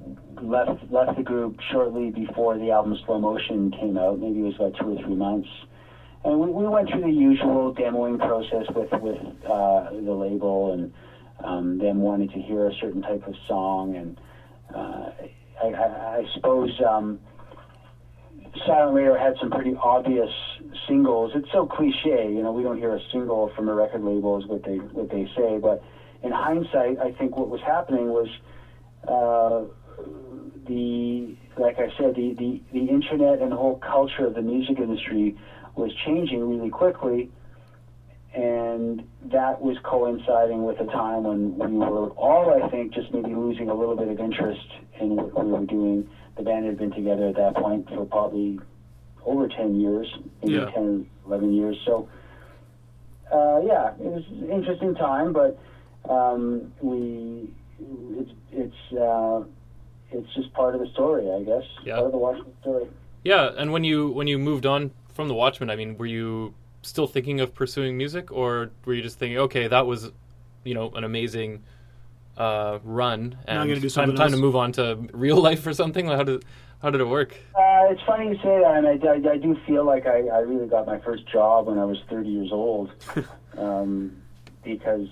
[0.42, 4.18] left left the group shortly before the album Slow Motion came out.
[4.20, 5.48] Maybe it was about two or three months,
[6.26, 9.16] and we, we went through the usual demoing process with with
[9.48, 10.90] uh, the label and
[11.44, 14.20] um, them wanting to hear a certain type of song, and
[14.74, 15.10] uh,
[15.62, 16.70] I, I, I suppose.
[16.80, 17.18] Um,
[18.64, 20.30] Silent Radar had some pretty obvious
[20.88, 21.32] singles.
[21.34, 22.52] It's so cliche, you know.
[22.52, 25.58] We don't hear a single from a record label, is what they what they say.
[25.58, 25.82] But
[26.22, 28.28] in hindsight, I think what was happening was
[29.06, 29.64] uh,
[30.66, 34.78] the like I said, the, the the internet and the whole culture of the music
[34.78, 35.34] industry
[35.76, 37.30] was changing really quickly,
[38.34, 43.34] and that was coinciding with a time when we were all, I think, just maybe
[43.34, 44.66] losing a little bit of interest
[44.98, 46.08] in what we were doing.
[46.36, 48.58] The band had been together at that point for probably
[49.24, 50.06] over 10 years,
[50.42, 50.70] maybe Yeah.
[50.70, 51.78] 10, 11 years.
[51.84, 52.08] So,
[53.32, 55.58] uh, yeah, it was an interesting time, but
[56.08, 57.50] um, we,
[58.18, 59.42] it's, it's, uh,
[60.12, 61.64] it's just part of the story, I guess.
[61.84, 61.94] Yeah.
[61.94, 62.86] Part of the Watchmen story.
[63.24, 66.54] Yeah, and when you when you moved on from the Watchmen, I mean, were you
[66.82, 70.12] still thinking of pursuing music, or were you just thinking, okay, that was,
[70.62, 71.64] you know, an amazing
[72.36, 75.72] uh, run, and I'm gonna do time, time to move on to real life or
[75.72, 76.06] something?
[76.06, 76.44] How did
[76.82, 77.34] how did it work?
[77.54, 80.40] Uh, it's funny you say that, and I, I, I do feel like I, I
[80.40, 82.90] really got my first job when I was 30 years old,
[83.58, 84.22] um,
[84.62, 85.08] because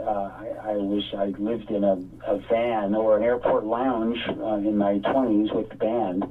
[0.00, 4.56] uh, I, I was I lived in a, a van or an airport lounge uh,
[4.56, 6.24] in my 20s with the band.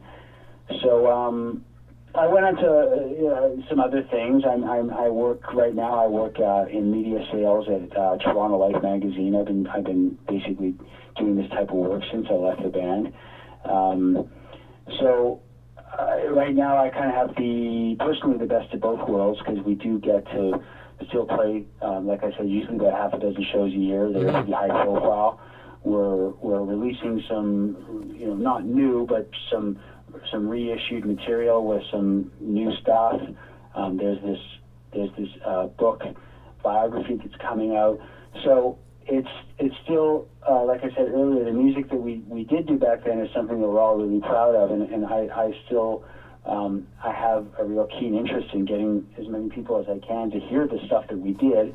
[0.82, 1.64] So um,
[2.16, 4.44] I went on to uh, some other things.
[4.48, 5.98] I'm, I'm, I work right now.
[5.98, 9.34] I work uh, in media sales at uh, Toronto Life magazine.
[9.36, 10.74] I've been I've been basically
[11.16, 13.10] doing this type of work since I left the band.
[13.66, 14.24] Um,
[15.00, 15.40] so
[15.98, 19.64] uh, right now, I kind of have the personally the best of both worlds because
[19.64, 20.54] we do get to
[21.08, 21.64] still play.
[21.82, 24.12] Um, like I said, usually about half a dozen shows a year.
[24.12, 25.40] They're pretty high profile.
[25.84, 29.76] We're we're releasing some, you know, not new, but some
[30.32, 33.20] some reissued material with some new stuff.
[33.76, 34.38] Um, there's this
[34.92, 36.04] there's this uh, book
[36.62, 37.98] biography that's coming out.
[38.44, 42.66] So it's it's still uh, like I said earlier, the music that we, we did
[42.66, 45.52] do back then is something that we're all really proud of, and, and I, I
[45.66, 46.02] still
[46.46, 50.30] um, I have a real keen interest in getting as many people as I can
[50.32, 51.74] to hear the stuff that we did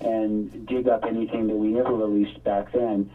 [0.00, 3.06] and dig up anything that we never released back then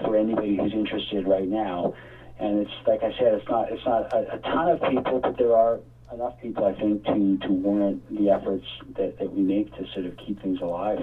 [0.00, 1.92] for anybody who's interested right now.
[2.38, 5.36] And it's like I said, it's not it's not a, a ton of people, but
[5.38, 5.78] there are
[6.12, 8.66] enough people I think to, to warrant the efforts
[8.96, 10.98] that, that we make to sort of keep things alive.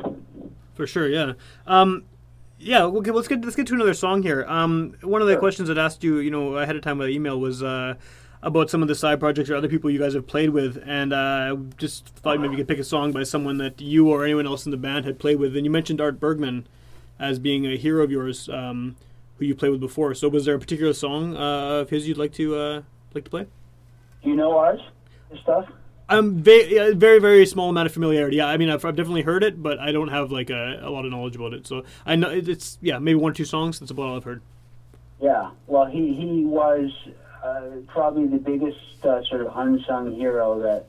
[0.75, 1.33] For sure, yeah.
[1.65, 2.03] Um,
[2.59, 4.45] yeah, okay, let's get let's get to another song here.
[4.47, 5.39] Um, one of the Sure.
[5.39, 7.95] questions I'd asked you, you know, ahead of time by email was uh,
[8.41, 11.13] about some of the side projects or other people you guys have played with, and
[11.13, 14.45] uh, just thought maybe you could pick a song by someone that you or anyone
[14.45, 15.55] else in the band had played with.
[15.55, 16.67] And you mentioned Art Bergman
[17.17, 18.95] as being a hero of yours, um,
[19.39, 20.13] who you played with before.
[20.13, 22.81] So, was there a particular song uh, of his you'd like to uh,
[23.13, 23.47] like to play?
[24.23, 24.81] Do you know ours?
[25.31, 25.65] This stuff?
[26.09, 28.37] I'm very, very, very small amount of familiarity.
[28.37, 30.89] Yeah, I mean, I've, I've definitely heard it, but I don't have like a, a
[30.89, 31.67] lot of knowledge about it.
[31.67, 33.79] So I know it's yeah, maybe one or two songs.
[33.79, 34.41] That's about all I've heard.
[35.21, 36.91] Yeah, well, he he was
[37.43, 40.87] uh, probably the biggest uh, sort of unsung hero that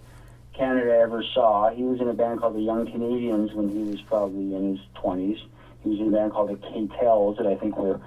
[0.54, 1.70] Canada ever saw.
[1.70, 4.86] He was in a band called the Young Canadians when he was probably in his
[4.94, 5.38] twenties.
[5.82, 8.00] He was in a band called the K-Tels that I think were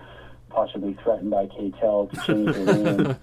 [0.53, 3.17] possibly threatened by K-Tel to change their name.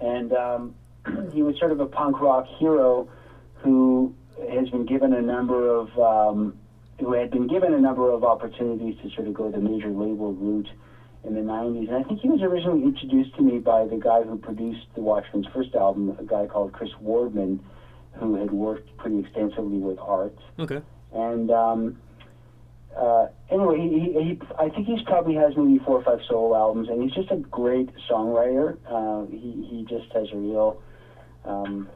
[0.00, 0.74] And um,
[1.32, 3.08] he was sort of a punk rock hero
[3.56, 4.14] who
[4.50, 6.58] has been given a number of um,
[7.00, 10.32] who had been given a number of opportunities to sort of go the major label
[10.32, 10.68] route
[11.24, 14.22] in the '90s, and I think he was originally introduced to me by the guy
[14.22, 17.60] who produced the Watchmen's first album, a guy called Chris Wardman,
[18.14, 20.36] who had worked pretty extensively with Art.
[20.58, 20.82] Okay.
[21.12, 21.96] And um,
[22.96, 26.54] uh, anyway, he, he, he, I think he's probably has maybe four or five solo
[26.54, 28.76] albums, and he's just a great songwriter.
[28.88, 30.76] Uh, he he just has a real,
[31.44, 31.88] um,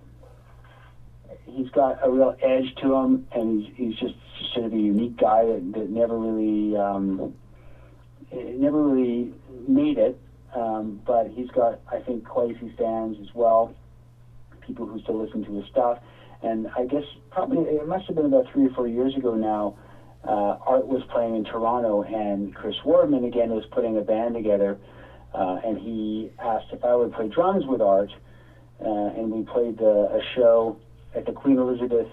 [1.45, 4.15] he's got a real edge to him, and he's he's just
[4.53, 7.33] sort of a unique guy that, that never really, um,
[8.33, 9.33] eh, never really
[9.67, 10.17] made it.
[10.55, 13.71] Um, but he's got, I think, quite a few fans as well,
[14.63, 15.99] people who still listen to his stuff.
[16.41, 19.75] And I guess probably it must have been about three or four years ago now
[20.25, 24.79] uh, Art was playing in Toronto, and Chris Wardman again was putting a band together,
[25.35, 28.11] uh, and he asked if I would play drums with Art,
[28.85, 30.77] uh, and we played the, a show
[31.15, 32.09] at the Queen Elizabeth,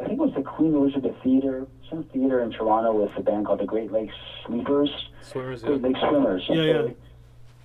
[0.00, 3.46] I think it was the Queen Elizabeth Theatre, some theater in Toronto with a band
[3.46, 4.14] called the Great Lakes
[4.46, 4.90] Sleepers,
[5.22, 5.62] Swimmers.
[5.62, 5.86] Great Yeah.
[5.88, 6.44] Lakes Swimmers.
[6.48, 6.88] Yeah, yeah.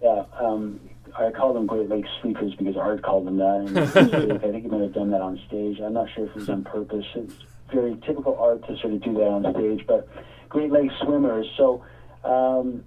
[0.01, 0.79] Yeah, um,
[1.17, 3.55] I call them Great Lakes Sleepers because Art called them that.
[3.67, 3.77] And
[4.33, 5.79] I think he might have done that on stage.
[5.79, 7.05] I'm not sure if it was on purpose.
[7.15, 7.33] It's
[7.73, 10.05] very typical art to sort of do that on stage, but
[10.49, 11.47] Great Lakes Swimmers.
[11.57, 11.81] So,
[12.23, 12.83] um,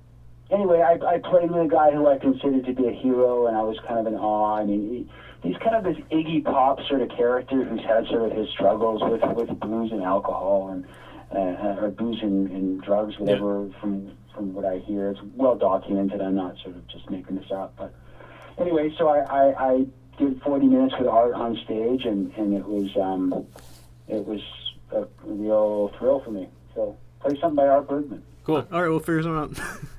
[0.51, 3.57] anyway, I, I played with a guy who I considered to be a hero, and
[3.57, 4.55] I was kind of in awe.
[4.55, 5.07] I mean,
[5.43, 8.49] he, he's kind of this Iggy Pop sort of character who's had sort of his
[8.49, 10.85] struggles with, with booze and alcohol and
[11.35, 13.69] uh, or booze and, and drugs, whatever.
[13.81, 16.21] From from what I hear, it's well documented.
[16.21, 17.91] I'm not sort of just making this up, but
[18.59, 19.87] anyway, so I, I, I
[20.19, 23.47] did 40 minutes with Art on stage, and, and it was um,
[24.09, 24.41] it was
[24.93, 26.49] a real thrill for me.
[26.75, 28.23] So play something by Art Bergman.
[28.45, 28.67] Cool.
[28.71, 29.81] All right, we'll figure something out.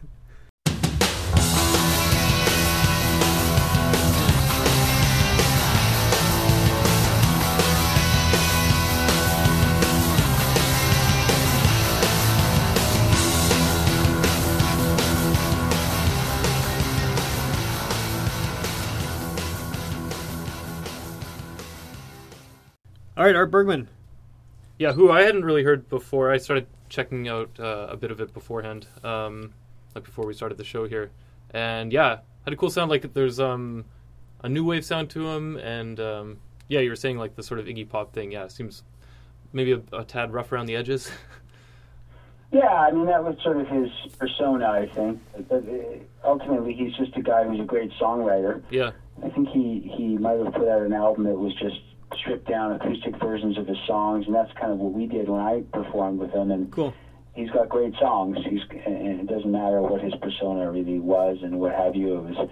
[23.17, 23.89] All right, Art Bergman.
[24.79, 26.31] Yeah, who I hadn't really heard before.
[26.31, 29.53] I started checking out uh, a bit of it beforehand, um,
[29.95, 31.09] like before we started the show here,
[31.51, 32.91] and yeah, had a cool sound.
[32.91, 33.85] Like there's um,
[34.41, 36.37] a new wave sound to him, and um,
[36.67, 38.31] yeah, you were saying like the sort of Iggy Pop thing.
[38.31, 38.83] Yeah, seems
[39.51, 41.11] maybe a, a tad rough around the edges.
[42.49, 45.21] Yeah, I mean that was sort of his persona, I think.
[45.49, 48.63] But uh, ultimately, he's just a guy who's a great songwriter.
[48.69, 51.81] yeah, I think he he might have put out an album that was just
[52.19, 55.41] stripped down acoustic versions of his songs, and that's kind of what we did when
[55.41, 56.51] I performed with him.
[56.51, 56.93] And Cool.
[57.33, 58.37] he's got great songs.
[58.49, 62.17] He's and it doesn't matter what his persona really was and what have you.
[62.17, 62.49] It was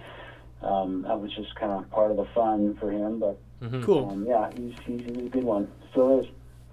[0.62, 3.18] um, that was just kind of part of the fun for him.
[3.20, 3.38] But
[3.82, 4.10] Cool.
[4.10, 5.68] um, yeah, he's he's a good one.
[5.90, 6.26] Still is.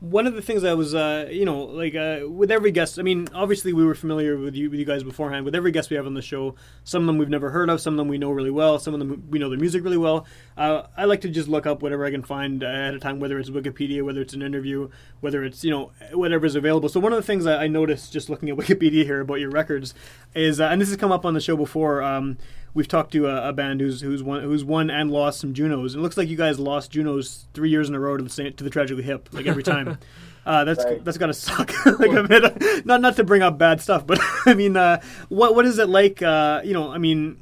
[0.03, 2.99] One of the things I was, uh, you know, like uh, with every guest.
[2.99, 5.45] I mean, obviously we were familiar with you, with you guys beforehand.
[5.45, 7.79] With every guest we have on the show, some of them we've never heard of,
[7.79, 9.97] some of them we know really well, some of them we know their music really
[9.97, 10.25] well.
[10.57, 13.39] Uh, I like to just look up whatever I can find at a time, whether
[13.39, 14.89] it's Wikipedia, whether it's an interview,
[15.21, 16.89] whether it's you know whatever's available.
[16.89, 19.51] So one of the things I I noticed just looking at Wikipedia here about your
[19.51, 19.93] records
[20.35, 22.03] is, uh, and this has come up on the show before.
[22.03, 22.37] Um,
[22.73, 25.95] we've talked to a, a band who's who's won who's won and lost some Junos.
[25.95, 28.53] It looks like you guys lost Junos three years in a row to the same,
[28.53, 29.97] to the Tragically Hip, like every time.
[30.45, 31.01] Uh, that's Right.
[31.05, 31.71] that's got to suck.
[31.99, 35.55] like a bit, not not to bring up bad stuff, but I mean, uh, what
[35.55, 36.21] what is it like?
[36.21, 37.39] Uh, you know, I mean,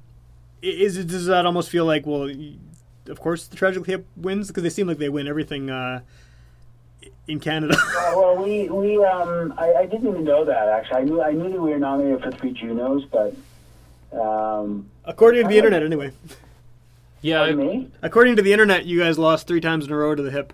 [0.61, 2.29] is it does that almost feel like well,
[3.07, 6.01] of course the Tragically Hip wins because they seem like they win everything uh,
[7.27, 7.73] in Canada.
[7.75, 10.97] Uh, well, we we um I, I didn't even know that actually.
[10.97, 13.33] I knew I knew that we were nominated for three Junos, but
[14.15, 16.11] um, According to the internet, anyway.
[17.21, 17.41] yeah.
[17.43, 17.91] I, pardon.
[18.01, 20.53] According to the internet, you guys lost three times in a row to the hip.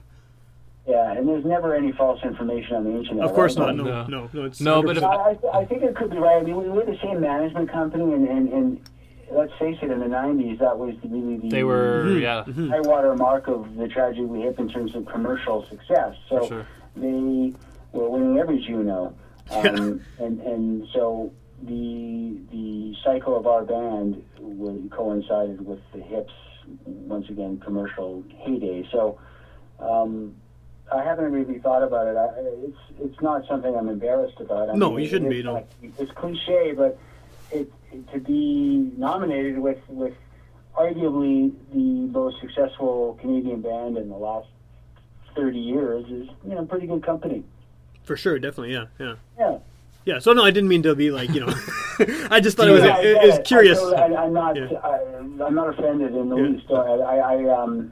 [0.87, 3.25] Yeah, and there's never any false information on the internet.
[3.25, 3.75] Of course right?
[3.75, 3.75] not.
[3.75, 4.05] No, No.
[4.07, 4.43] no, no.
[4.45, 6.37] it's No, but if- I, I, I think it could be right.
[6.37, 8.89] I mean, we were the same management company, and, and, and
[9.29, 12.21] let's face it, in the '90s, that was really the they were Mm-hmm.
[12.21, 12.69] yeah.
[12.69, 16.15] high water mark of the Tragically Hip in terms of commercial success.
[16.29, 16.67] So For sure.
[16.95, 17.53] they
[17.91, 19.13] were winning every Juno,
[19.51, 21.33] um, and and so
[21.63, 24.23] the the cycle of our band
[24.91, 26.33] coincided with the hips
[26.85, 28.87] once again commercial heyday.
[28.91, 29.19] So.
[29.79, 30.35] Um,
[30.89, 32.15] I haven't really thought about it.
[32.15, 32.29] I,
[32.65, 32.77] it's
[33.13, 34.69] it's not something I'm embarrassed about.
[34.69, 35.53] I No, mean, you shouldn't be, no.
[35.55, 35.67] like-
[35.99, 36.97] it's cliche, but
[37.51, 40.13] it, it to be nominated with with
[40.77, 41.77] arguably the
[42.17, 44.47] most successful Canadian band in the last
[45.35, 47.43] thirty years is you know pretty good company.
[48.03, 49.57] for sure, definitely, yeah, yeah, Yeah.
[50.07, 50.19] Yeah.
[50.19, 51.53] So no, I didn't mean to be like you know.
[52.31, 53.79] I just thought it was Yeah, it, it was curious.
[53.79, 54.55] I, am not.
[54.55, 54.77] Yeah.
[54.83, 56.47] I, I'm not offended in the Yeah.
[56.49, 56.71] least.
[56.71, 57.91] I, I, um.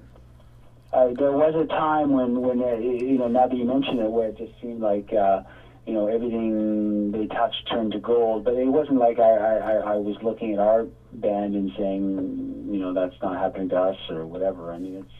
[0.93, 4.09] Uh, there was a time when, when uh, you know, now that you mention it,
[4.09, 5.41] where it just seemed like uh,
[5.85, 8.45] you know, everything they touched turned to gold.
[8.45, 12.69] But it wasn't like I, I, I I was looking at our band and saying,
[12.71, 14.71] you know, that's not happening to us or whatever.
[14.71, 15.13] I mean, it's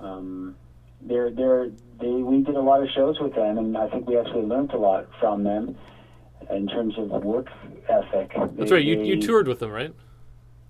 [0.00, 0.56] um,
[1.00, 1.68] they're they're
[2.00, 4.72] they we did a lot of shows with them, and I think we actually learned
[4.72, 5.78] a lot from them
[6.50, 7.48] in terms of work
[7.88, 8.32] ethic.
[8.56, 8.84] That's right.
[8.84, 9.94] You you toured with them, right?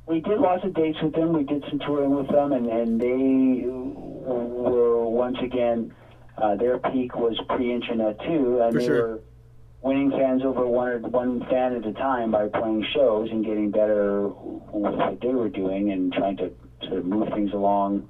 [0.06, 1.32] we did lots of dates with them.
[1.32, 5.94] We did some touring with them, and, and they were once again
[6.38, 9.06] uh, their peak was pre-internet too, and For they sure.
[9.06, 9.20] were
[9.82, 14.28] winning fans over one one fan at a time by playing shows and getting better
[14.28, 16.50] with what they were doing and trying to
[16.84, 18.08] sort of move things along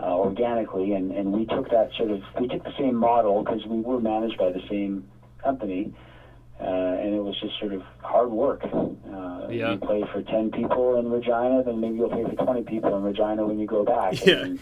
[0.00, 0.92] uh, organically.
[0.92, 4.00] And, and we took that sort of we took the same model because we were
[4.00, 5.08] managed by the same
[5.42, 5.94] company.
[6.60, 8.62] Uh, and it was just sort of hard work.
[8.64, 9.72] Uh, Yeah.
[9.72, 13.02] You play for 10 people in Regina, then maybe you'll play for 20 people in
[13.02, 14.14] Regina when you go back.
[14.26, 14.42] Yeah.
[14.44, 14.58] And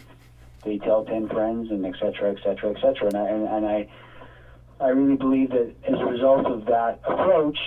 [0.64, 3.07] they tell 10 friends, and et cetera, et cetera, et cetera.
[3.09, 3.88] And I, and, and I,
[4.80, 7.59] I really believe that as a result of that approach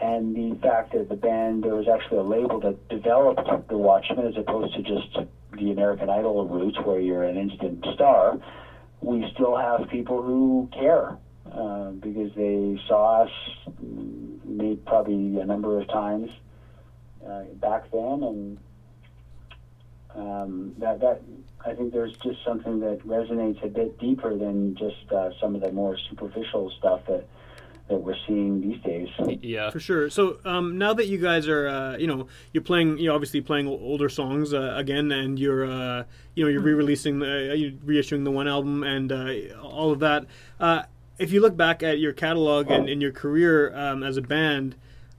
[0.00, 4.26] and the fact that the band, there was actually a label that developed The Watchmen
[4.26, 5.16] as opposed to just
[5.58, 8.38] the American Idol route where you're an instant star,
[9.00, 11.16] we still have people who care
[11.54, 13.30] uh, because they saw us
[13.84, 16.30] mm, maybe probably a number of times
[17.26, 18.58] uh, back then, and
[20.14, 21.22] um, that that
[21.64, 25.60] I think there's just something that resonates a bit deeper than just uh, some of
[25.60, 27.26] the more superficial stuff that
[27.88, 29.08] that we're seeing these days.
[29.42, 29.70] Yeah.
[29.70, 30.08] For sure.
[30.08, 33.66] So um, now that you guys are, uh, you know, you're playing, you're obviously playing
[33.66, 38.30] older songs uh, again, and you're, uh, you know, you're re-releasing, the, you're reissuing the
[38.30, 40.26] one album and uh, all of that.
[41.18, 44.74] If you look back at your catalog and, and your career um, as a band,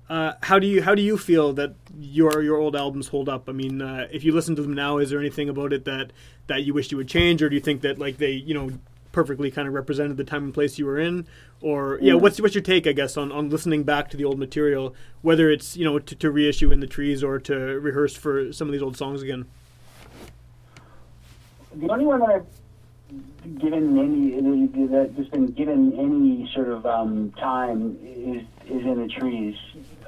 [0.09, 3.47] uh, how do you how do you feel that your your old albums hold up?
[3.47, 6.11] I mean, uh, if you listen to them now, is there anything about it that
[6.47, 8.71] that you wish you would change, or do you think that like they, you know,
[9.13, 11.25] perfectly kind of represented the time and place you were in?
[11.61, 14.37] Or yeah, what's what's your take, I guess, on, on listening back to the old
[14.37, 18.51] material, whether it's you know to, to reissue in the trees or to rehearse for
[18.51, 19.45] some of these old songs again?
[21.75, 22.45] The only one that I've
[23.59, 29.07] given any that has been given any sort of um, time is is in the
[29.07, 29.55] trees.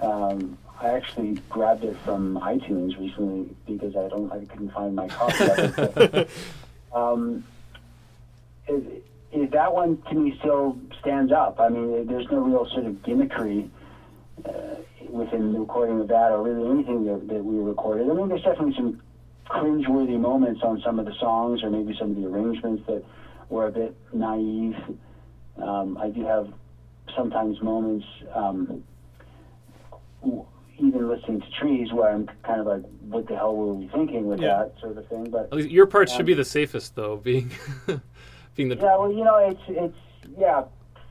[0.01, 5.07] Um, I actually grabbed it from iTunes recently because I don't I couldn't find my
[5.07, 5.95] copy of it.
[5.95, 6.29] But,
[6.97, 7.43] um,
[8.67, 8.83] is,
[9.31, 11.59] is that one to me still stands up?
[11.59, 13.69] I mean, there's no real sort of gimmickry
[14.45, 14.51] uh,
[15.09, 18.09] within the recording of that, or really anything that, that we recorded.
[18.09, 19.01] I mean, there's definitely some
[19.49, 23.03] cringeworthy moments on some of the songs, or maybe some of the arrangements that
[23.49, 24.75] were a bit naive.
[25.61, 26.47] Um, I do have
[27.15, 28.83] sometimes moments, um,
[30.77, 34.27] even listening to Trees, where I'm kind of like, "What the hell were we thinking
[34.27, 34.63] with Yeah.
[34.63, 35.29] that?" sort of thing.
[35.29, 37.51] But your parts Um, should be the safest, though, being
[38.55, 40.63] being the yeah, well, you know, it's it's yeah,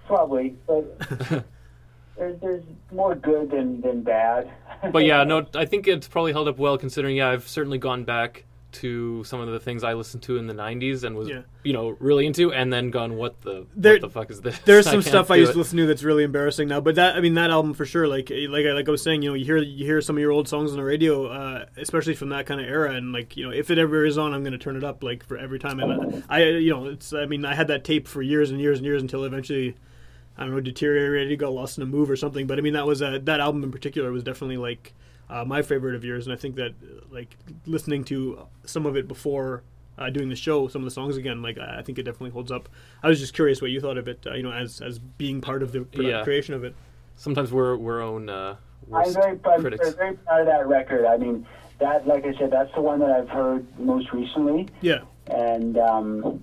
[0.07, 0.85] probably, but
[2.17, 2.63] there's there's
[2.93, 4.51] more good than than bad.
[4.93, 7.17] But yeah, no, I think it's probably held up well considering.
[7.17, 10.53] Yeah, I've certainly gone back to some of the things I listened to in the
[10.53, 11.43] '90s and was, Yeah.
[11.63, 14.59] you know, really into, and then gone, "What the There- what the fuck is this?"
[14.67, 15.53] There's some can't stuff I used it.
[15.55, 18.07] to listen to that's really embarrassing now, but that I mean that album for sure.
[18.09, 20.21] Like like I- like I was saying, you know, you hear you hear some of
[20.21, 23.37] your old songs on the radio, uh, especially from that kind of era, and like
[23.39, 25.39] you know, if it ever is on, I'm going to turn it up like for
[25.39, 25.79] every time.
[25.81, 28.79] And I you know, it's I mean I had that tape for years and years
[28.79, 29.77] and years until eventually.
[30.37, 32.47] I don't know, deteriorated, got lost in a move or something.
[32.47, 34.93] But I mean, that was uh, that album in particular was definitely like
[35.31, 38.97] uh, my favorite of yours, and I think that uh, like listening to some of
[38.97, 39.63] it before
[39.97, 42.31] uh, doing the show, some of the songs again, like I I think it definitely
[42.31, 42.69] holds up.
[43.03, 45.41] I was just curious what you thought of it, uh, you know, as as being
[45.41, 46.25] part of the produ- Yeah.
[46.25, 46.75] creation of it.
[47.17, 48.57] Sometimes we're we're own uh,
[48.87, 49.95] I'm worst very, I'm critics.
[49.95, 51.07] very proud of that record.
[51.07, 51.47] I mean,
[51.79, 56.43] that, like I said, that's the one that I've heard most recently, Yeah, and um,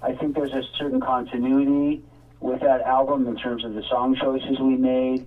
[0.00, 2.02] I think there's a certain continuity
[2.46, 5.26] with that album in terms of the song choices we made,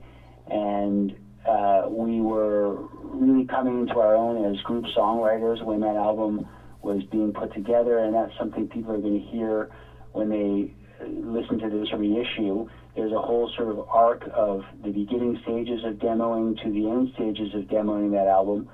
[0.49, 1.13] and
[1.45, 6.47] uh, we were really coming into our own as group songwriters when that album
[6.81, 9.67] was being put together, and that's something people are going to hear
[10.13, 12.65] when they uh, listen to this reissue.
[12.95, 17.09] There's a whole sort of arc of the beginning stages of demoing to the end
[17.15, 18.65] stages of demoing that album,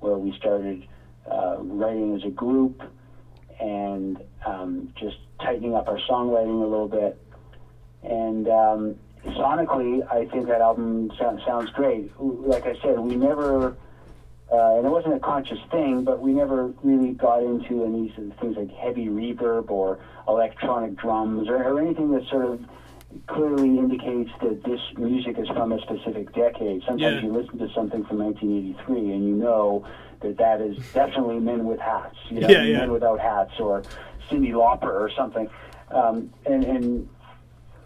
[0.00, 0.84] where we started
[1.30, 2.82] uh, writing as a group
[3.58, 7.16] and um, just tightening up our songwriting a little bit.
[8.04, 8.94] And um,
[9.34, 12.10] sonically, I think that album so- sounds great.
[12.20, 13.76] Like I said, we never,
[14.52, 18.30] uh, and it wasn't a conscious thing, but we never really got into any sort
[18.30, 19.98] of things like heavy reverb or
[20.28, 22.60] electronic drums or, or anything that sort of
[23.28, 26.82] clearly indicates that this music is from a specific decade.
[26.86, 27.28] Sometimes Yeah.
[27.28, 29.86] you listen to something from 1983 and you know
[30.20, 32.78] that that is definitely Men with Hats, you know, Yeah, yeah.
[32.78, 33.82] Men Without Hats or
[34.28, 35.48] Cyndi Lauper or something.
[35.92, 37.08] Um, and, and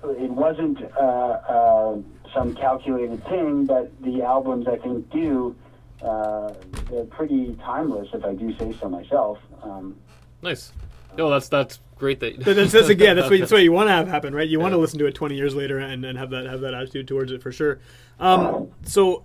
[0.05, 1.97] it wasn't uh, uh,
[2.35, 5.57] some calculated thing, but the albums I think do.
[6.03, 6.55] Uh,
[6.91, 9.39] they're pretty timeless, if I do say so myself.
[9.65, 9.97] Um,
[10.43, 10.73] Nice.
[11.17, 12.45] No, that's that's great that.
[12.45, 14.49] But that's, that's again, that's what, that's what you want to have happen, right?
[14.49, 16.75] You want to listen to it 20 years later and, and have that have that
[16.75, 17.81] attitude towards it for sure.
[18.21, 19.25] Um, so,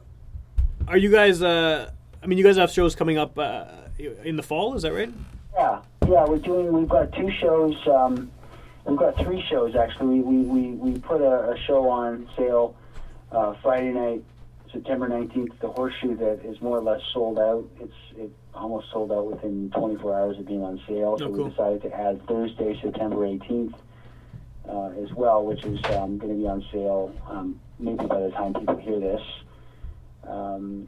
[0.87, 1.41] are you guys?
[1.41, 3.65] Uh, I mean, you guys have shows coming up uh,
[4.23, 5.11] in the fall, is that right?
[5.53, 6.73] Yeah, yeah, we're doing.
[6.73, 7.75] We've got two shows.
[7.87, 8.31] Um,
[8.85, 10.19] we've got three shows actually.
[10.19, 12.75] We we, we, we put a, a show on sale
[13.31, 14.23] uh, Friday night,
[14.71, 15.53] September nineteenth.
[15.59, 17.67] The Horseshoe that is more or less sold out.
[17.79, 21.17] It's it almost sold out within 24 hours of being on sale.
[21.17, 21.43] So Oh, cool.
[21.45, 23.75] we decided to add Thursday, September eighteenth.
[24.67, 28.29] Uh, as well, which is um, going to be on sale um, maybe by the
[28.29, 29.21] time people hear this.
[30.25, 30.87] Um,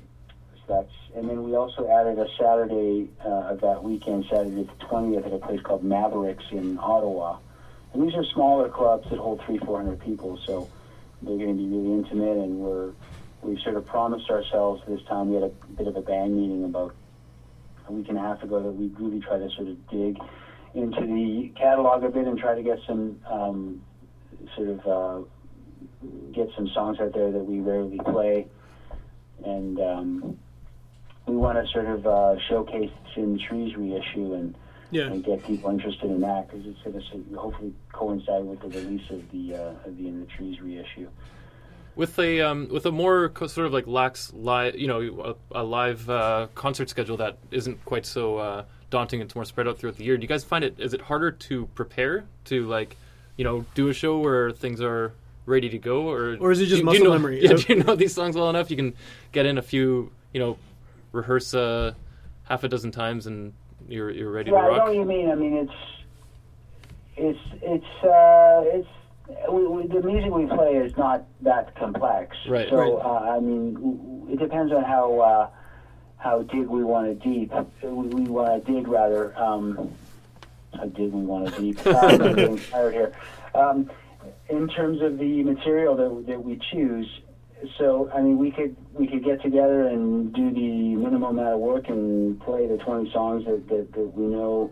[0.66, 4.86] so that's and then we also added a Saturday uh, of that weekend, Saturday the
[4.86, 7.38] twentieth, at a place called Mavericks in Ottawa.
[7.96, 10.68] These are smaller clubs that hold three, four hundred people, so
[11.22, 12.38] they're going to be really intimate.
[12.38, 12.92] And we're
[13.42, 15.30] we sort of promised ourselves this time.
[15.30, 16.94] We had a bit of a band meeting about
[17.88, 20.18] a week and a half ago that we really try to sort of dig
[20.74, 23.80] into the catalog a bit and try to get some um,
[24.56, 25.26] sort of uh,
[26.32, 28.46] get some songs out there that we rarely play,
[29.44, 30.36] and um,
[31.28, 34.54] we want to sort of uh, showcase in Trees reissue and,
[34.96, 35.08] Yeah.
[35.12, 39.10] and get people interested in that because it's going to hopefully coincide with the release
[39.10, 41.10] of the uh, of the In the Trees reissue.
[41.96, 45.62] with a um, with a more co- sort of like lax live, you know, a,
[45.62, 49.20] a live uh, concert schedule that isn't quite so uh, daunting.
[49.22, 50.16] It's more spread out throughout the year.
[50.18, 52.96] Do you guys find it is it harder to prepare to like,
[53.38, 55.12] you know, do a show where things are
[55.46, 57.42] ready to go, or Or is it just do, do muscle you know, memory?
[57.44, 58.70] Yeah, do you know these songs well enough?
[58.72, 58.94] You can
[59.32, 60.58] get in a few, you know,
[61.12, 61.94] rehearse uh,
[62.44, 63.54] half a dozen times and
[63.88, 65.30] you're you're ready Yeah, to I know what you mean.
[65.30, 65.74] I mean, it's
[67.16, 68.88] it's it's uh, it's
[69.50, 72.38] we, we, the music we play is not that complex.
[72.48, 72.70] Right.
[72.70, 73.06] So Right.
[73.06, 75.50] Uh, I mean, it depends on how uh,
[76.18, 77.52] how dig we want to deep.
[77.82, 79.38] We, we want to dig rather.
[79.38, 79.94] Um,
[80.76, 81.80] how dig we want to deep?
[81.86, 83.14] I'm getting tired here.
[83.54, 83.90] Um,
[84.50, 87.08] in terms of the material that that we choose.
[87.78, 91.60] So I mean, we could we could get together and do the minimum amount of
[91.60, 94.70] work and play the 20 songs that, that, that we know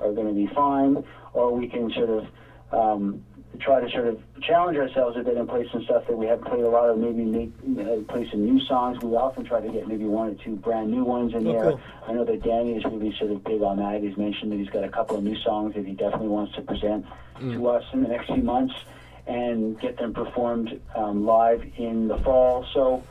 [0.00, 2.24] are going to be fine, or we can sort of
[2.72, 3.20] um,
[3.60, 6.44] try to sort of challenge ourselves a bit and play some stuff that we haven't
[6.44, 6.98] played a lot of.
[6.98, 8.96] Maybe make uh, play some new songs.
[9.00, 11.72] We often try to get maybe one or two brand new ones in Oh, there.
[12.06, 14.00] I know that Danny is really sort of big on that.
[14.02, 16.62] He's mentioned that he's got a couple of new songs that he definitely wants to
[16.62, 17.04] present
[17.40, 18.74] to us in the next few months
[19.26, 22.66] and get them performed um, live in the fall.
[22.74, 23.02] So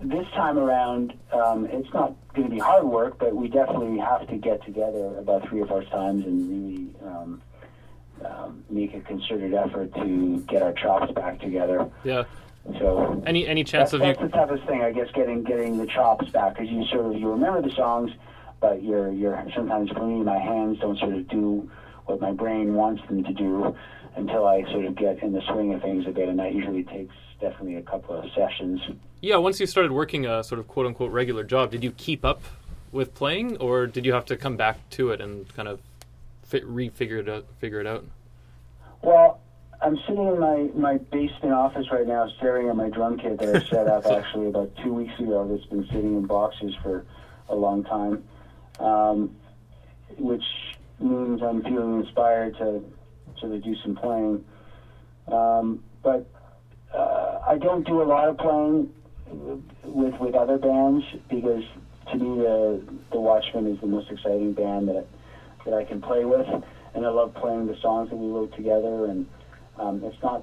[0.00, 4.28] this time around, um, it's not going to be hard work, but we definitely have
[4.28, 7.42] to get together about three or four times and really um,
[8.24, 11.90] um, make a concerted effort to get our chops back together.
[12.04, 12.24] Yeah.
[12.78, 14.06] So Any any chance that's, of you?
[14.06, 17.20] that's the toughest thing, I guess, getting getting the chops back because you sort of
[17.20, 18.12] you remember the songs,
[18.60, 21.68] but you're you're sometimes for me my hands don't sort of do
[22.06, 23.76] what my brain wants them to do
[24.16, 26.84] until I sort of get in the swing of things a bit, and that usually
[26.84, 28.80] takes definitely a couple of sessions.
[29.20, 32.24] Yeah, once you started working a sort of quote unquote regular job, did you keep
[32.24, 32.42] up
[32.90, 35.80] with playing, or did you have to come back to it and kind of
[36.42, 37.46] fi- refigure it out?
[37.58, 38.04] Figure it out.
[39.02, 39.40] Well,
[39.80, 43.56] I'm sitting in my, my basement office right now staring at my drum kit that
[43.56, 47.04] I set up actually about two weeks ago that's been sitting in boxes for
[47.48, 48.22] a long time,
[48.78, 49.34] um,
[50.18, 50.44] which
[51.00, 52.84] means I'm feeling inspired to
[53.42, 54.44] sort of do some playing.
[55.30, 56.26] Um, but
[56.94, 58.92] uh, I don't do a lot of playing
[59.84, 61.64] with with other bands because
[62.10, 65.06] to me the the Watchmen is the most exciting band that
[65.64, 66.46] that I can play with,
[66.94, 69.06] and I love playing the songs that we wrote together.
[69.06, 69.26] And
[69.78, 70.42] um, it's not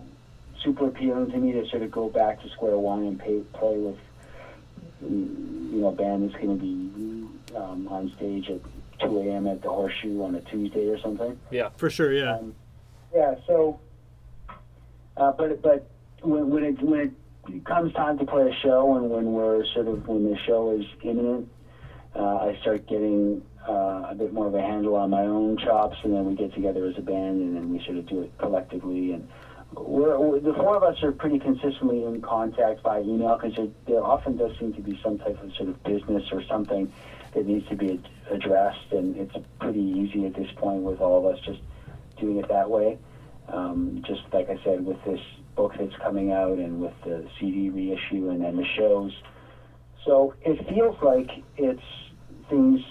[0.61, 3.77] super appealing to me to sort of go back to square one and pay, play
[3.77, 3.97] with
[5.01, 8.59] you know a band that's going to be um, on stage at
[8.99, 9.47] 2 a.m.
[9.47, 11.37] at the Horseshoe on a Tuesday or something.
[11.51, 11.69] Yeah.
[11.77, 12.35] For sure, yeah.
[12.35, 12.55] Um,
[13.13, 13.35] yeah.
[13.47, 13.77] So,
[15.17, 15.81] uh, but but
[16.21, 16.99] when, when it when
[17.47, 20.71] it comes time to play a show, and when we're sort of when the show
[20.71, 21.45] is imminent,
[22.15, 25.97] uh, I start getting uh, a bit more of a handle on my own chops,
[26.03, 28.31] and then we get together as a band, and then we sort of do it
[28.37, 29.11] collectively.
[29.11, 29.27] And
[29.75, 34.03] we're, we're, the four of us are pretty consistently in contact by email because there,
[34.03, 36.87] often does seem to be some type of sort of business or something
[37.33, 41.17] that needs to be ad- addressed, and it's pretty easy at this point with all
[41.17, 41.59] of us just
[42.19, 42.97] doing it that way.
[43.47, 45.19] Um, just like I said, with this
[45.55, 49.11] book that's coming out and with the CD reissue and then the shows.
[50.05, 51.81] So it feels like it's
[52.49, 52.81] things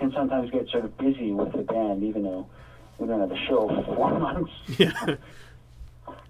[0.00, 2.48] can sometimes get sort of busy with the band, even though
[2.98, 4.50] we don't have a show for four months.
[4.78, 5.16] Yeah.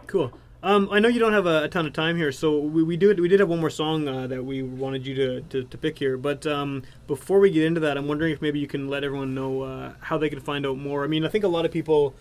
[0.06, 0.32] cool.
[0.62, 2.96] Um, I know you don't have a, a ton of time here, so we, we
[2.96, 5.78] did we did have one more song uh, that we wanted you to, to, to
[5.78, 6.18] pick here.
[6.18, 9.34] But um, before we get into that, I'm wondering if maybe you can let everyone
[9.34, 11.02] know uh, how they can find out more.
[11.02, 12.14] I mean, I think a lot of people.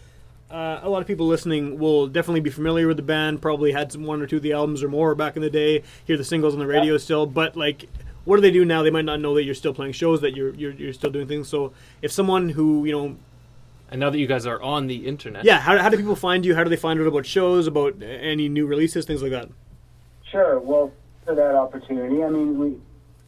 [0.49, 3.39] Uh, a lot of people listening will definitely be familiar with the band.
[3.39, 5.83] Probably had some one or two of the albums or more back in the day.
[6.05, 7.87] Hear the singles on the radio still, but like,
[8.25, 8.81] what do they do now?
[8.81, 11.27] They might not know that you're still playing shows, that you're you're, you're still doing
[11.27, 11.47] things.
[11.49, 11.71] So,
[12.01, 13.17] if someone who you know
[13.91, 16.45] And now that you guys are on the internet, yeah, how, how do people find
[16.45, 16.55] you?
[16.55, 19.49] How do they find out about shows, about any new releases, things like that?
[20.31, 20.59] Sure.
[20.59, 20.91] Well,
[21.25, 22.77] for that opportunity, I mean, we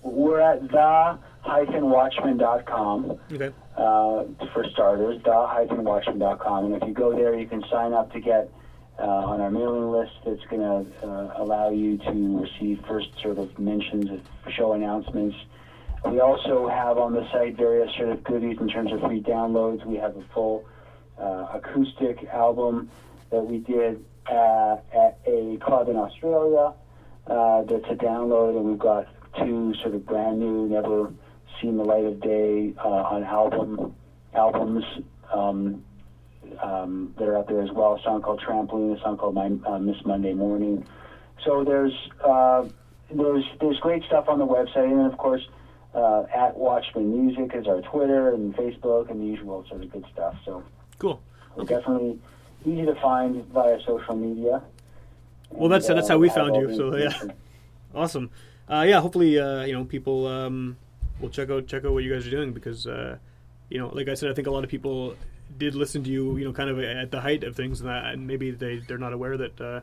[0.03, 3.19] we're at the-watchman.com.
[3.33, 3.51] Okay.
[3.77, 6.65] uh, for starters, the-watchman.com.
[6.65, 8.51] And if you go there, you can sign up to get
[8.99, 10.11] uh, on our mailing list.
[10.25, 14.19] that's going to uh, allow you to receive first sort of mentions of
[14.53, 15.35] show announcements.
[16.05, 19.85] We also have on the site various sort of goodies in terms of free downloads.
[19.85, 20.63] We have a full
[21.17, 22.87] uh, acoustic album
[23.29, 26.73] that we did uh, at a club in Australia
[27.27, 29.05] uh, that's a download, and we've got
[29.39, 31.11] two sort of brand new, never
[31.61, 33.93] seen the light of day uh, on album
[34.33, 34.83] albums
[35.33, 35.81] um,
[36.61, 37.93] um, that are out there as well.
[37.93, 40.83] A song called Trampoline, a song called My, uh, Miss Monday Morning.
[41.43, 41.93] So there's
[42.23, 42.63] uh,
[43.11, 45.47] there's there's great stuff on the website, and of course.
[45.93, 50.05] Uh, at Watchman Music is our Twitter and Facebook and the usual sort of good
[50.13, 50.35] stuff.
[50.45, 50.63] So
[50.99, 51.19] Cool.
[51.55, 52.17] we're definitely
[52.65, 54.61] easy to find via social media.
[55.49, 57.11] Well, that's- And, that's how we found you, so, yeah.
[57.93, 58.29] Awesome.
[58.69, 60.77] Uh, yeah, hopefully, uh, you know, people um,
[61.19, 63.17] will check out check out what you guys are doing because, uh,
[63.69, 65.15] you know, like I said, I think a lot of people
[65.57, 68.05] did listen to you, you know, kind of at the height of things, and, that,
[68.13, 69.81] and maybe they they're not aware that uh,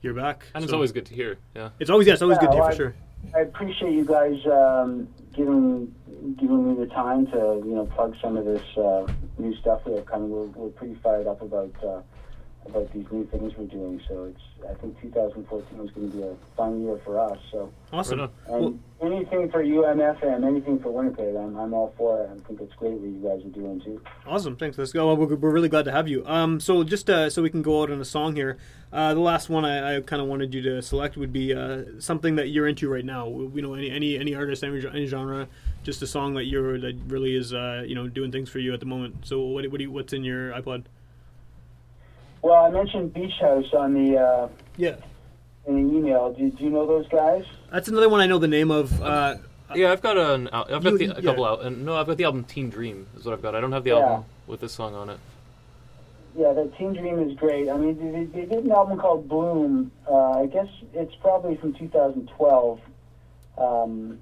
[0.00, 0.46] you're back.
[0.54, 1.36] and it's always good to hear.
[1.54, 1.68] Yeah.
[1.78, 2.94] it's always yeah, it's always Yeah, good to hear well, for sure.
[3.36, 5.94] I appreciate you guys um, giving
[6.38, 9.06] giving me the time to you know plug some of this uh,
[9.38, 10.30] new stuff we have coming.
[10.30, 12.00] We're, we're pretty fired up about uh,
[12.66, 14.00] about these new things we're doing.
[14.08, 17.38] So it's I think 2014 is going to be a fun year for us.
[17.50, 18.20] So Awesome.
[18.20, 22.30] Right and anything for UMFM, anything for Winnipeg, I'm, I'm all for it.
[22.30, 24.00] I think it's great what you guys are doing too.
[24.26, 24.78] Awesome, thanks.
[24.78, 25.08] Let's go.
[25.08, 26.24] Well, we're, we're really glad to have you.
[26.26, 28.58] Um, so just uh, so we can go out on a song here.
[28.92, 31.84] Uh, the last one I, I kind of wanted you to select would be uh,
[31.98, 33.26] something that you're into right now.
[33.26, 35.48] You know, any any any artist, any, any genre,
[35.82, 38.72] just a song that you're that really is uh, you know doing things for you
[38.72, 39.26] at the moment.
[39.26, 40.84] So what what do you, what's in your iPod?
[42.42, 44.96] Well, I mentioned Beach House on the uh, Yeah,
[45.66, 46.32] in the email.
[46.32, 47.44] Do, do you know those guys?
[47.70, 49.00] that's another one I know the name of.
[49.00, 49.36] Uh,
[49.74, 50.48] Yeah, I've got an.
[50.52, 51.12] al- I've got You- the, yeah.
[51.16, 51.62] a couple out.
[51.62, 53.06] And no, I've got the album Teen Dream.
[53.16, 53.54] Is what I've got.
[53.54, 53.96] I don't have the Yeah.
[54.00, 55.18] album with this song on it.
[56.36, 57.68] Yeah, that Teen Dream is great.
[57.70, 59.92] I mean, they, they did an album called Bloom.
[60.10, 62.80] Uh, I guess it's probably from 2012,
[63.58, 64.18] um,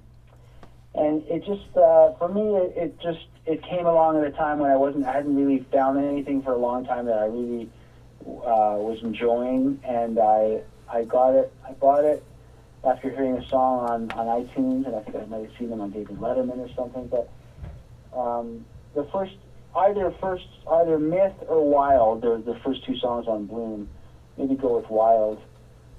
[0.93, 4.59] and it just uh, for me, it, it just it came along at a time
[4.59, 7.69] when I wasn't, I hadn't really found anything for a long time that I really
[8.25, 12.23] uh, was enjoying, and I I got it, I bought it
[12.83, 15.81] after hearing a song on on iTunes, and I think I might have seen them
[15.81, 17.29] on David Letterman or something, but.
[18.13, 19.35] Um, the first
[19.75, 23.87] either first either myth or wild the the first two songs on bloom
[24.37, 25.39] maybe go with wild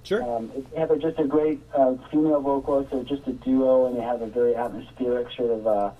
[0.02, 0.22] sure.
[0.22, 3.96] um, they have a, just a great uh, female vocalist they're just a duo and
[3.96, 5.90] they have a very atmospheric sort of uh,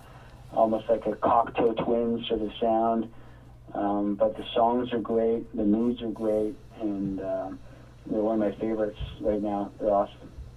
[0.53, 3.11] almost like a cocteau twins sort of sound
[3.75, 7.59] um, but the songs are great the moods are great and um,
[8.07, 10.17] they're one of my favorites right now they're awesome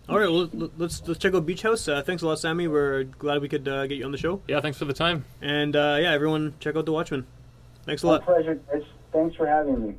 [0.10, 1.88] All right, well let- let's let's check out Beach House.
[1.88, 2.68] Uh, thanks a lot, Sammy.
[2.68, 4.40] We're glad we could uh, get you on the show.
[4.48, 5.26] Yeah, thanks for the time.
[5.42, 7.26] And uh, yeah, everyone check out the Watchmen.
[7.88, 8.26] Thanks a my lot.
[8.26, 9.96] pleasure guys thanks for having me